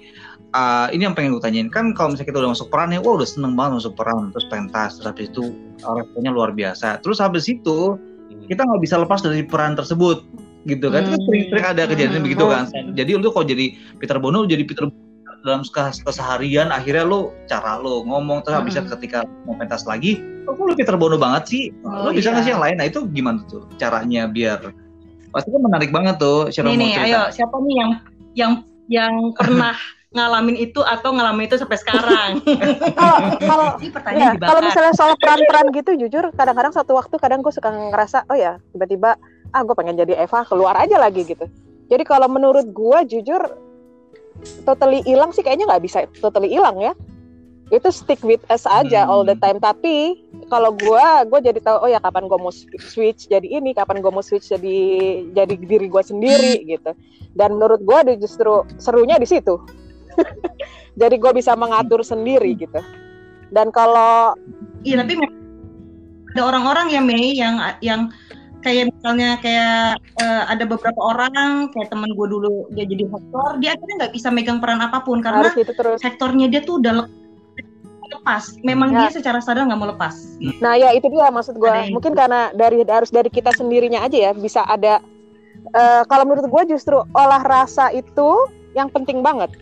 uh, 0.54 0.94
ini 0.94 1.10
yang 1.10 1.18
pengen 1.18 1.34
gue 1.34 1.42
tanyain 1.42 1.66
kan 1.74 1.98
kalau 1.98 2.14
misalnya 2.14 2.30
kita 2.30 2.40
udah 2.46 2.52
masuk 2.54 2.70
peran 2.70 2.94
ya, 2.94 3.02
wah 3.02 3.18
udah 3.18 3.26
seneng 3.26 3.58
banget 3.58 3.82
masuk 3.82 3.98
peran 3.98 4.30
terus 4.30 4.46
pentas 4.46 5.02
terus 5.02 5.10
habis 5.10 5.26
itu 5.34 5.44
uh, 5.82 5.94
responnya 5.98 6.30
luar 6.30 6.54
biasa. 6.54 7.02
Terus 7.02 7.18
habis 7.18 7.50
itu 7.50 7.98
kita 8.46 8.62
nggak 8.62 8.82
bisa 8.86 9.02
lepas 9.02 9.26
dari 9.26 9.42
peran 9.42 9.74
tersebut 9.74 10.22
gitu 10.64 10.88
kan. 10.88 11.02
Itu 11.02 11.10
kan 11.10 11.18
Hmm. 11.18 11.26
sering-sering 11.26 11.66
ada 11.68 11.82
kejadian 11.86 12.14
Hmm. 12.16 12.26
begitu 12.26 12.46
kan. 12.46 12.64
Jadi 12.92 13.12
lu 13.14 13.30
kalau 13.30 13.46
jadi 13.46 13.66
Peter 13.98 14.18
Bono 14.18 14.38
lu 14.42 14.48
jadi 14.48 14.64
Peter 14.64 14.86
Bono 14.86 15.00
dalam 15.42 15.62
kes- 15.64 16.02
keseharian 16.02 16.70
akhirnya 16.70 17.02
lu 17.02 17.20
cara 17.46 17.76
lu 17.76 18.06
ngomong 18.06 18.46
terus 18.46 18.62
Hmm. 18.62 18.86
ketika 18.92 19.20
mau 19.42 19.58
pentas 19.58 19.82
lagi 19.84 20.22
kok 20.44 20.54
lu 20.54 20.74
Peter 20.74 20.94
Bono 20.94 21.18
banget 21.18 21.44
sih 21.48 21.64
Oh, 21.82 22.06
lu 22.06 22.14
bisa 22.14 22.30
iya. 22.30 22.32
nggak 22.32 22.44
sih 22.44 22.52
yang 22.52 22.62
lain 22.62 22.76
nah 22.78 22.86
itu 22.86 23.00
gimana 23.10 23.42
tuh 23.46 23.66
caranya 23.76 24.30
biar 24.30 24.70
pasti 25.32 25.50
kan 25.50 25.62
menarik 25.64 25.90
banget 25.90 26.16
tuh 26.18 26.46
Nih 26.46 26.62
mau 26.62 26.78
nih, 26.78 26.92
cerita. 26.94 27.08
ayo 27.08 27.22
siapa 27.34 27.56
nih 27.58 27.74
yang 27.74 27.92
yang 28.32 28.52
yang 28.88 29.14
pernah 29.34 29.74
ngalamin 30.14 30.60
itu 30.60 30.78
atau 30.78 31.10
ngalamin 31.10 31.48
itu 31.48 31.56
sampai 31.56 31.80
sekarang? 31.80 32.32
Kalau 33.00 33.18
kalau 33.40 33.68
ya, 33.80 33.90
pertanyaan 33.90 34.36
kalau 34.36 34.60
dibakar. 34.60 34.68
misalnya 34.68 34.92
soal 34.92 35.16
peran-peran 35.16 35.72
gitu, 35.72 35.92
jujur 35.96 36.36
kadang-kadang 36.36 36.70
satu 36.70 37.00
waktu 37.00 37.16
kadang 37.16 37.40
gue 37.40 37.48
suka 37.48 37.72
ngerasa, 37.72 38.28
oh 38.28 38.36
ya 38.36 38.60
tiba-tiba 38.70 39.16
ah 39.52 39.62
gue 39.64 39.76
pengen 39.76 40.00
jadi 40.00 40.24
Eva 40.24 40.44
keluar 40.48 40.76
aja 40.80 40.96
lagi 40.98 41.28
gitu. 41.28 41.46
Jadi 41.92 42.04
kalau 42.08 42.32
menurut 42.32 42.72
gue 42.72 43.00
jujur 43.08 43.42
totally 44.64 45.04
hilang 45.04 45.36
sih 45.36 45.44
kayaknya 45.44 45.68
nggak 45.68 45.84
bisa 45.84 46.08
totally 46.24 46.48
hilang 46.48 46.80
ya. 46.80 46.94
Itu 47.72 47.88
stick 47.88 48.20
with 48.24 48.44
us 48.52 48.68
aja 48.68 49.08
Hmm. 49.08 49.12
all 49.12 49.24
the 49.24 49.36
time. 49.40 49.60
Tapi 49.60 50.20
kalau 50.52 50.76
gue, 50.76 51.06
gue 51.32 51.40
jadi 51.40 51.60
tahu 51.64 51.88
oh 51.88 51.90
ya 51.92 52.04
kapan 52.04 52.28
gue 52.28 52.40
mau 52.40 52.52
switch 52.80 53.32
jadi 53.32 53.48
ini, 53.48 53.72
kapan 53.72 54.04
gue 54.04 54.12
mau 54.12 54.24
switch 54.24 54.52
jadi 54.52 54.80
jadi 55.32 55.56
diri 55.56 55.88
gue 55.88 56.04
sendiri 56.04 56.68
gitu. 56.68 56.92
Dan 57.32 57.56
menurut 57.56 57.80
gue 57.84 58.20
justru 58.20 58.68
serunya 58.76 59.16
di 59.16 59.28
situ. 59.28 59.56
jadi 61.02 61.16
gue 61.16 61.32
bisa 61.32 61.56
mengatur 61.56 62.04
sendiri 62.04 62.56
gitu. 62.60 62.80
Dan 63.52 63.72
kalau 63.72 64.36
Iya, 64.84 65.04
tapi 65.04 65.20
ada 66.32 66.42
orang-orang 66.48 66.88
ya 66.92 67.02
Mei 67.04 67.36
yang 67.36 67.60
yang 67.84 68.12
kayak 68.62 68.90
misalnya 68.90 69.30
kayak 69.38 69.98
eh, 70.18 70.44
ada 70.48 70.64
beberapa 70.64 70.98
orang 70.98 71.70
kayak 71.70 71.90
temen 71.90 72.10
gue 72.10 72.28
dulu 72.28 72.70
dia 72.72 72.86
jadi 72.86 73.04
aktor 73.06 73.58
dia 73.58 73.74
akhirnya 73.74 73.96
nggak 74.00 74.14
bisa 74.14 74.28
megang 74.30 74.58
peran 74.58 74.80
apa 74.80 75.02
pun 75.02 75.20
karena 75.20 75.46
harus 75.46 75.58
itu 75.58 75.74
terus. 75.74 75.98
sektornya 75.98 76.46
dia 76.46 76.62
tuh 76.62 76.78
udah 76.78 76.94
le- 76.98 77.12
lepas 78.12 78.44
memang 78.62 78.92
Ya. 78.92 79.08
dia 79.08 79.10
secara 79.14 79.40
sadar 79.40 79.64
nggak 79.64 79.78
mau 79.78 79.90
lepas 79.90 80.14
Nah 80.60 80.76
ya 80.76 80.92
itu 80.92 81.08
dia 81.08 81.32
maksud 81.32 81.56
gue. 81.56 81.72
Mungkin 81.90 82.12
karena 82.12 82.52
dari 82.52 82.84
harus 82.84 83.08
dari 83.08 83.28
kita 83.28 83.50
sendirinya 83.52 84.04
aja 84.04 84.30
ya 84.30 84.32
bisa 84.32 84.62
ada. 84.62 85.00
eh, 85.72 86.04
kalau 86.06 86.26
menurut 86.26 86.44
gue 86.44 86.64
justru 86.70 86.98
olah 87.14 87.40
rasa 87.40 87.88
itu 87.90 88.30
yang 88.74 88.90
penting 88.90 89.22
banget. 89.22 89.54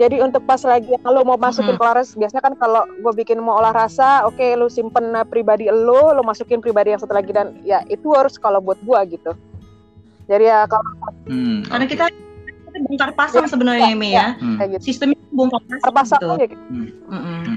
Jadi 0.00 0.24
untuk 0.24 0.40
pas 0.48 0.56
lagi 0.64 0.88
lo 1.04 1.20
mau 1.20 1.36
masukin. 1.36 1.76
Polaris, 1.76 2.16
biasanya 2.16 2.40
kan 2.40 2.56
kalau 2.56 2.88
gue 2.88 3.12
bikin 3.12 3.36
mau 3.36 3.60
olah 3.60 3.76
rasa, 3.76 4.24
oke 4.24 4.40
lu 4.56 4.72
simpen 4.72 5.12
eh, 5.12 5.20
pribadi 5.28 5.68
lo, 5.68 6.16
lo 6.16 6.24
masukin 6.24 6.64
pribadi 6.64 6.96
yang 6.96 7.00
satu 7.00 7.12
lagi 7.12 7.28
dan 7.28 7.52
ya 7.60 7.84
itu 7.92 8.08
harus 8.16 8.40
kalau 8.40 8.64
buat 8.64 8.80
gue 8.80 9.20
gitu. 9.20 9.36
Jadi 10.32 10.48
ya 10.48 10.64
kalau 10.64 10.80
Hmm, 11.28 11.60
karena 11.68 11.84
kita, 11.84 12.04
kita 12.08 12.78
bongkar 12.88 13.12
pasang 13.12 13.44
sebenarnya 13.44 13.92
Mei 13.92 14.16
ya 14.16 14.32
Hmm. 14.40 14.56
kayak 14.56 14.80
gitu, 14.80 14.82
sistemnya 14.88 15.20
bongkar 15.28 15.60
pasang 15.60 15.80
terpasang 15.84 16.20
gitu. 16.24 16.32
aja. 16.32 16.46
gitu. 16.48 16.64
Mm-mm. 16.72 17.44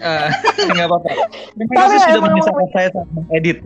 Eh, 0.00 0.28
nggak 0.72 0.86
apa-apa. 0.88 1.08
Terima 1.52 1.72
Tapi 1.76 1.76
kasih 1.76 1.98
ya, 2.00 2.16
sudah 2.16 2.64
saya 2.72 2.88
saat 2.88 3.08
mengedit. 3.12 3.60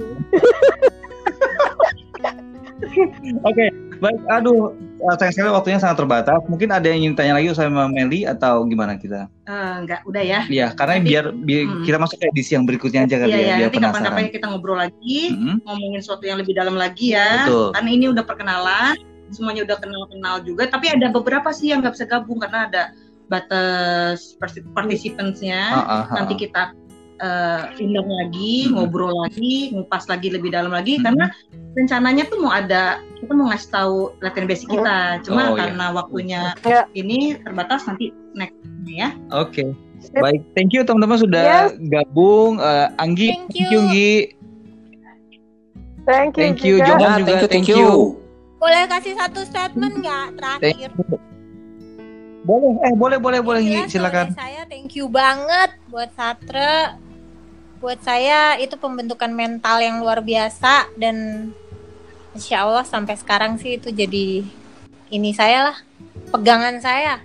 Oke, 3.48 3.64
baik. 3.98 4.20
Aduh, 4.28 4.72
eh, 4.76 5.14
sayang 5.16 5.32
sekali 5.32 5.50
waktunya 5.50 5.78
sangat 5.78 6.02
terbatas. 6.02 6.40
Mungkin 6.46 6.68
ada 6.70 6.86
yang 6.86 7.04
ingin 7.04 7.14
tanya 7.14 7.34
lagi 7.36 7.50
sama 7.52 7.86
Meli 7.86 8.24
atau 8.24 8.64
gimana 8.64 8.94
kita? 8.94 9.26
Eh, 9.44 9.74
enggak 9.84 10.00
udah 10.04 10.22
ya 10.24 10.40
Iya, 10.48 10.72
karena 10.72 11.00
Nanti- 11.00 11.08
biar, 11.08 11.24
biar 11.32 11.62
Hmm. 11.68 11.82
kita 11.84 11.96
masuk 12.00 12.16
ke 12.20 12.26
edisi 12.32 12.52
yang 12.56 12.64
berikutnya 12.64 13.04
aja 13.04 13.16
kali 13.20 13.30
Iya 13.30 13.38
ya, 13.38 13.44
ya 13.44 13.56
biar 13.56 13.68
nanti 13.68 13.78
kapan-kapan 13.80 14.22
kita 14.32 14.46
ngobrol 14.48 14.78
lagi 14.80 15.18
Mm-mm. 15.32 15.56
ngomongin 15.64 16.00
sesuatu 16.00 16.24
yang 16.24 16.38
lebih 16.40 16.54
dalam 16.56 16.76
lagi 16.76 17.12
ya. 17.12 17.44
Betul. 17.46 17.66
Karena 17.76 17.90
ini 17.92 18.04
udah 18.10 18.24
perkenalan, 18.24 18.94
semuanya 19.32 19.62
udah 19.66 19.76
kenal-kenal 19.80 20.36
juga. 20.42 20.62
Tapi 20.68 20.86
ada 20.92 21.06
beberapa 21.10 21.48
sih 21.50 21.72
yang 21.72 21.82
nggak 21.82 21.94
bisa 21.96 22.06
gabung 22.06 22.38
karena 22.40 22.68
ada 22.68 22.82
batas 23.24 24.36
parti- 24.36 24.64
participants-nya. 24.76 25.62
Ah, 25.72 25.80
ah, 25.80 26.02
ah. 26.12 26.14
Nanti 26.22 26.34
kita 26.38 26.76
eh, 27.18 27.60
undang 27.78 28.08
lagi, 28.08 28.70
ngobrol 28.70 29.14
lagi, 29.22 29.70
ngupas 29.70 30.06
lagi 30.06 30.30
lebih 30.30 30.50
dalam 30.50 30.70
lagi. 30.70 30.98
Mhm. 30.98 31.02
Karena 31.04 31.26
rencananya 31.74 32.24
tuh 32.26 32.38
mau 32.38 32.50
ada, 32.50 32.98
kita 33.18 33.32
mau 33.32 33.50
ngasih 33.50 33.70
tahu 33.70 33.96
latihan 34.18 34.46
basic 34.46 34.68
kita. 34.68 34.98
Cuma 35.22 35.40
Oh, 35.42 35.54
iya. 35.54 35.58
karena 35.58 35.84
waktunya 35.90 36.40
Ya. 36.62 36.86
ini 36.92 37.38
terbatas 37.38 37.84
nanti 37.84 38.10
next 38.34 38.56
ya. 38.84 39.14
Oke. 39.30 39.74
Baik, 40.12 40.44
thank 40.52 40.70
you 40.70 40.84
teman-teman 40.84 41.16
sudah 41.16 41.72
Yes. 41.72 41.80
gabung. 41.88 42.60
Eh, 42.60 42.86
Anggi, 43.00 43.32
Thank 43.32 43.56
you. 43.56 43.68
Anggi. 43.80 44.14
Thank 46.04 46.36
you. 46.36 46.42
Thank 46.44 46.58
you, 46.60 46.74
juga. 46.76 46.88
Johan 46.90 47.00
Ah, 47.00 47.16
juga. 47.16 47.26
thank 47.26 47.40
you, 47.40 47.48
thank 47.48 47.68
you. 47.70 47.88
Boleh 48.60 48.82
kasih 48.88 49.14
satu 49.16 49.40
statement 49.44 49.94
nggak 50.00 50.24
Thank 50.60 50.76
terakhir? 50.76 50.90
you. 50.92 51.16
Boleh, 52.44 52.76
eh 52.84 52.92
boleh, 52.92 53.16
boleh, 53.16 53.40
boleh. 53.40 53.60
Iya, 53.64 53.88
silakan. 53.88 54.36
saya 54.36 54.68
thank 54.68 54.92
you 54.92 55.08
banget 55.08 55.72
buat 55.88 56.12
Satre. 56.12 57.00
Buat 57.84 58.00
saya 58.00 58.56
itu 58.56 58.80
pembentukan 58.80 59.28
mental 59.28 59.76
yang 59.76 60.00
luar 60.00 60.24
biasa 60.24 60.88
dan 60.96 61.52
insya 62.32 62.64
Allah 62.64 62.80
sampai 62.80 63.12
sekarang 63.12 63.60
sih 63.60 63.76
itu 63.76 63.92
jadi 63.92 64.40
ini 65.12 65.36
saya 65.36 65.68
lah 65.68 65.76
pegangan 66.32 66.80
saya. 66.80 67.20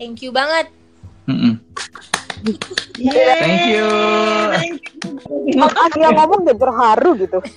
Thank 0.00 0.24
you 0.24 0.32
banget. 0.32 0.72
Mm-mm. 1.28 1.60
Thank 3.04 3.68
you. 3.68 3.84
Dia 5.92 6.08
ngomong 6.08 6.40
jadi 6.48 6.56
terharu 6.56 7.20
gitu. 7.20 7.44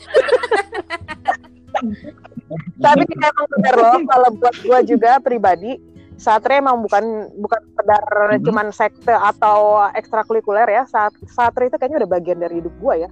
Tapi 2.84 3.04
memang 3.16 3.48
benar 3.48 3.76
loh 3.80 4.04
kalau 4.12 4.30
buat 4.44 4.56
gua 4.60 4.84
juga 4.84 5.24
pribadi 5.24 5.80
Satria 6.24 6.64
emang 6.64 6.80
bukan 6.80 7.04
bukan 7.36 7.60
sekedar 7.68 8.04
Mhm. 8.32 8.44
cuman 8.48 8.68
sekte 8.72 9.12
atau 9.12 9.84
ekstrakurikuler 9.92 10.66
ya. 10.66 10.84
Saat 10.88 11.12
Satria 11.28 11.68
itu 11.68 11.76
kayaknya 11.76 12.08
udah 12.08 12.12
bagian 12.16 12.40
dari 12.40 12.64
hidup 12.64 12.72
gua 12.80 12.96
ya. 12.98 13.10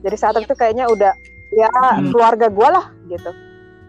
Jadi 0.00 0.16
Satria 0.16 0.46
itu 0.46 0.54
kayaknya 0.54 0.86
udah 0.86 1.12
ya 1.52 1.70
Mhm. 1.98 2.14
keluarga 2.14 2.46
gua 2.46 2.68
lah 2.70 2.86
gitu. 3.06 3.30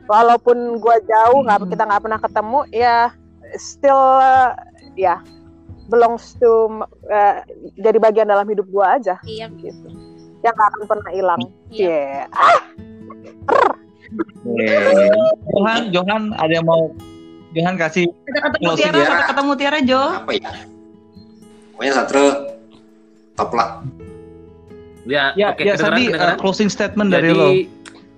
Walaupun 0.04 0.82
gua 0.82 0.98
jauh 1.00 1.46
nggak 1.46 1.60
Mhm. 1.64 1.70
kita 1.70 1.84
nggak 1.86 2.02
pernah 2.02 2.20
ketemu 2.20 2.60
ya 2.74 2.96
still 3.54 4.02
uh, 4.18 4.58
ya 4.98 5.22
belongs 5.86 6.34
to 6.36 6.82
uh, 7.08 7.36
jadi 7.78 7.98
bagian 8.00 8.26
dalam 8.26 8.48
hidup 8.48 8.66
gua 8.68 8.98
aja 8.98 9.20
Iya. 9.24 9.52
gitu 9.60 9.88
yang 10.42 10.56
gak 10.56 10.70
akan 10.76 10.84
pernah 10.90 11.12
hilang 11.12 11.40
Iya. 11.70 12.28
Cie. 12.28 12.36
ah 12.36 12.60
Oke. 14.44 14.68
Johan, 15.50 15.82
Johan 15.90 16.24
ada 16.36 16.52
yang 16.52 16.68
mau 16.68 16.92
Johan 17.54 17.76
kasih 17.78 18.06
Kata-kata 18.26 18.58
mutiara, 18.60 18.98
ya. 18.98 19.06
kata-kata 19.08 19.42
mutiara 19.44 19.78
Jo. 19.82 20.02
Apa 20.20 20.32
ya? 20.34 20.52
Pokoknya 21.72 21.94
Satre 21.94 22.24
top 23.34 23.50
lah. 23.54 23.70
Ya, 25.04 25.36
ya 25.36 25.52
oke, 25.52 25.62
ya 25.62 25.76
kedengeran, 25.76 25.84
Sandi 25.84 26.04
uh, 26.16 26.36
closing 26.39 26.68
statement 26.68 27.12
Jadi 27.12 27.16
dari 27.20 27.32
lo. 27.32 27.48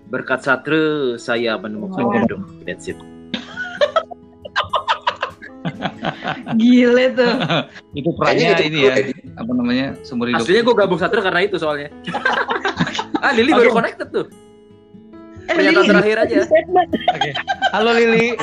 berkat 0.07 0.39
Satre 0.39 1.17
saya 1.17 1.57
menemukan 1.57 1.99
Oh. 1.99 2.13
jodoh. 2.13 2.41
That's 2.63 2.85
it. 2.85 2.95
Gile 6.55 7.05
tuh. 7.11 7.33
Itu 7.99 8.09
perannya 8.13 8.53
gitu 8.53 8.63
ini 8.65 8.79
ya, 8.85 8.93
apa 9.35 9.51
namanya 9.51 9.97
seumur 10.01 10.29
hidup. 10.29 10.45
Aslinya 10.45 10.61
gue 10.61 10.75
gabung 10.77 10.95
Satre 10.95 11.19
karena 11.19 11.41
itu 11.41 11.57
soalnya. 11.57 11.89
ah, 13.25 13.33
Lili 13.33 13.49
baru 13.51 13.73
Oke. 13.73 13.77
connected 13.81 14.07
tuh. 14.13 14.25
Eh, 15.45 15.53
Lili, 15.57 15.77
terakhir 15.77 16.17
aja. 16.21 16.41
statement. 16.41 16.89
Halo 17.69 17.93
Lili. 17.93 18.33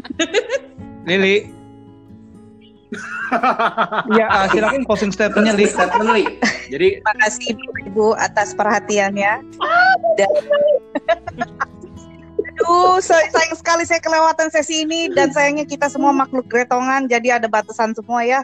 Lili. 1.08 1.36
Ya, 4.18 4.26
uh, 4.26 4.46
silakan 4.50 4.82
closing 4.82 5.14
statementnya 5.14 5.54
Li. 5.54 5.70
Statement 5.70 6.10
Li. 6.10 6.24
Jadi 6.66 6.98
Terima 6.98 7.14
kasih 7.22 7.54
Ibu 7.86 8.18
atas 8.18 8.50
perhatiannya. 8.58 9.46
Dan... 10.18 10.30
Aduh, 12.60 12.98
say- 12.98 13.30
sayang 13.30 13.56
sekali 13.56 13.86
saya 13.86 14.02
kelewatan 14.02 14.50
sesi 14.50 14.82
ini 14.82 15.08
dan 15.14 15.30
sayangnya 15.30 15.64
kita 15.64 15.86
semua 15.88 16.10
makhluk 16.12 16.44
gretongan, 16.50 17.06
jadi 17.06 17.38
ada 17.38 17.46
batasan 17.48 17.94
semua 17.94 18.20
ya. 18.26 18.42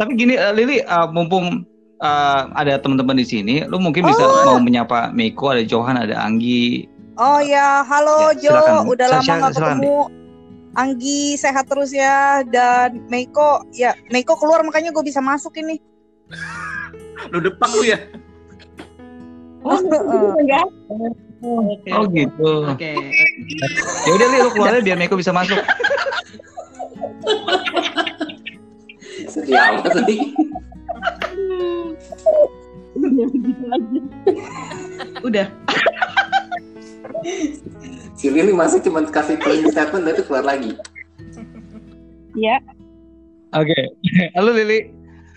Tapi 0.00 0.10
gini 0.16 0.34
uh, 0.34 0.50
Lili, 0.50 0.82
uh, 0.82 1.06
mumpung 1.12 1.62
uh, 2.02 2.42
ada 2.58 2.80
teman-teman 2.82 3.14
di 3.14 3.26
sini, 3.28 3.62
lu 3.68 3.78
mungkin 3.78 4.08
bisa 4.08 4.24
Oh. 4.24 4.56
mau 4.56 4.58
menyapa 4.58 5.12
Meiko, 5.14 5.52
ada 5.54 5.62
Johan, 5.62 5.94
ada 6.00 6.18
Anggi. 6.18 6.88
Oh 7.20 7.38
ya, 7.44 7.84
halo 7.84 8.32
Ya, 8.32 8.40
Jo, 8.40 8.52
silakan. 8.56 8.88
udah 8.88 9.06
lama 9.12 9.32
nggak 9.36 9.52
ketemu. 9.52 9.98
Anggi 10.72 11.36
sehat 11.36 11.68
terus 11.68 11.92
ya 11.92 12.40
dan 12.48 13.04
Meiko 13.12 13.68
ya 13.76 13.92
Meiko 14.08 14.40
keluar 14.40 14.64
makanya 14.64 14.88
gue 14.88 15.04
bisa 15.04 15.20
masuk 15.20 15.52
ini. 15.60 15.76
lu 17.32 17.38
depak 17.40 17.70
lu 17.76 17.84
ya. 17.84 17.98
Oh, 19.62 19.78
enggak. 19.78 20.66
Oke. 21.38 21.90
Oh 21.94 22.02
gitu. 22.10 22.66
Oke. 22.66 22.98
Ya 24.02 24.10
udah 24.10 24.26
lu 24.26 24.50
keluar 24.50 24.74
aja 24.74 24.82
biar 24.82 24.98
Meko 24.98 25.14
bisa 25.14 25.30
masuk. 25.30 25.54
Sedih 29.30 29.54
amat. 29.54 30.02
Udah. 35.22 35.46
Si 38.12 38.26
Lili 38.28 38.52
masih 38.52 38.78
cuma 38.80 39.02
kasih 39.02 39.36
closing 39.36 39.68
statement 39.68 40.04
tapi 40.04 40.22
keluar 40.22 40.44
lagi. 40.44 40.74
Iya. 42.32 42.58
Oke. 43.52 43.76
Halo 44.36 44.52
Lili. 44.52 44.90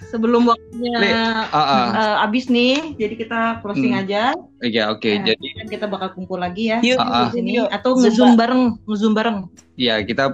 Sebelum 0.06 0.48
waktunya 0.48 0.96
Li, 0.96 1.10
Ah, 1.12 1.50
ah. 1.52 1.88
eh, 1.92 2.16
abis 2.24 2.48
nih, 2.48 2.96
jadi 2.96 3.16
kita 3.18 3.42
closing 3.60 3.92
Hmm. 3.92 4.02
aja. 4.02 4.32
Iya, 4.62 4.88
oke. 4.90 5.10
Ya, 5.10 5.34
Jadi 5.34 5.46
kan 5.52 5.68
kita 5.68 5.86
bakal 5.86 6.14
kumpul 6.14 6.38
lagi 6.38 6.72
ya 6.72 6.80
Yuk, 6.80 6.96
ah. 6.96 7.28
di 7.28 7.42
sini 7.42 7.52
yuk. 7.60 7.68
atau 7.68 7.98
ngezoom 7.98 8.38
bareng, 8.38 8.80
ngezoom 8.86 9.14
bareng. 9.14 9.38
ya 9.76 10.00
kita 10.00 10.32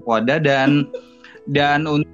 wadah 0.00 0.38
dan 0.38 0.86
dan 1.50 1.88
untuk 1.88 2.06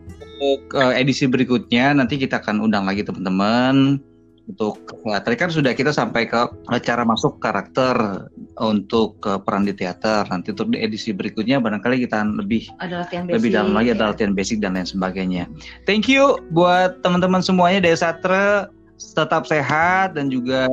eh, 0.72 0.94
edisi 0.96 1.26
berikutnya 1.26 1.92
nanti 1.92 2.16
kita 2.16 2.40
akan 2.40 2.64
undang 2.64 2.88
lagi 2.88 3.04
teman-teman 3.04 4.00
untuk 4.48 4.80
eh, 5.06 5.20
tadi 5.20 5.36
kan 5.36 5.50
sudah 5.52 5.76
kita 5.76 5.92
sampai 5.92 6.26
ke 6.26 6.40
cara 6.82 7.02
masuk 7.04 7.38
karakter 7.42 8.26
untuk 8.58 9.20
eh, 9.26 9.38
peran 9.42 9.68
di 9.68 9.74
teater. 9.76 10.26
Nanti 10.30 10.54
untuk 10.54 10.72
di 10.72 10.80
edisi 10.80 11.12
berikutnya 11.12 11.60
barangkali 11.60 12.06
kita 12.08 12.24
lebih 12.24 12.66
Ada 12.80 13.04
latihan 13.06 13.24
basic. 13.28 13.34
lebih 13.36 13.50
dalam 13.52 13.72
lagi 13.76 13.88
ada 13.94 14.04
latihan 14.14 14.32
basic 14.32 14.58
dan 14.62 14.74
lain 14.78 14.88
sebagainya. 14.88 15.44
Thank 15.84 16.08
you 16.10 16.40
buat 16.50 17.02
teman-teman 17.04 17.44
semuanya 17.44 17.84
dari 17.84 17.96
Satre 17.98 18.70
tetap 18.96 19.44
sehat 19.46 20.16
dan 20.16 20.32
juga 20.32 20.66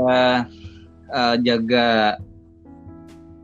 eh, 1.12 1.36
jaga 1.44 2.18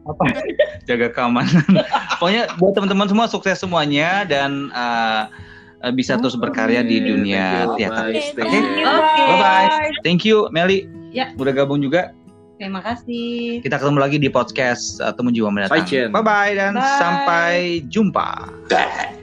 apa 0.04 0.24
jaga 0.90 1.08
keamanan. 1.12 1.64
Pokoknya 2.20 2.44
buat 2.60 2.74
teman-teman 2.76 3.08
semua 3.08 3.28
sukses 3.30 3.60
semuanya 3.60 4.28
dan 4.28 4.72
eh, 4.74 5.24
eh, 5.84 5.94
bisa 5.94 6.16
terus 6.18 6.40
berkarya 6.40 6.82
di 6.82 7.04
dunia 7.04 7.76
teater. 7.76 8.10
bye. 8.10 8.48
Oke. 8.48 8.60
Oke. 8.88 9.22
Bye 9.28 9.38
bye. 9.38 9.68
Thank 10.02 10.24
you 10.24 10.48
Meli. 10.50 10.88
Ya. 11.14 11.36
Udah 11.38 11.54
gabung 11.54 11.84
juga. 11.84 12.16
Terima 12.58 12.80
kasih. 12.80 13.60
Kita 13.60 13.76
ketemu 13.76 14.00
lagi 14.00 14.18
di 14.18 14.30
podcast 14.32 15.04
eh, 15.04 15.12
Temu 15.14 15.30
Jiwa 15.30 15.52
Mendatang. 15.52 15.84
Bye. 15.84 16.10
Bye 16.10 16.24
bye 16.24 16.52
dan 16.56 16.74
Bye. 16.80 16.98
sampai 16.98 17.54
jumpa. 17.92 18.50
Dah. 18.72 19.23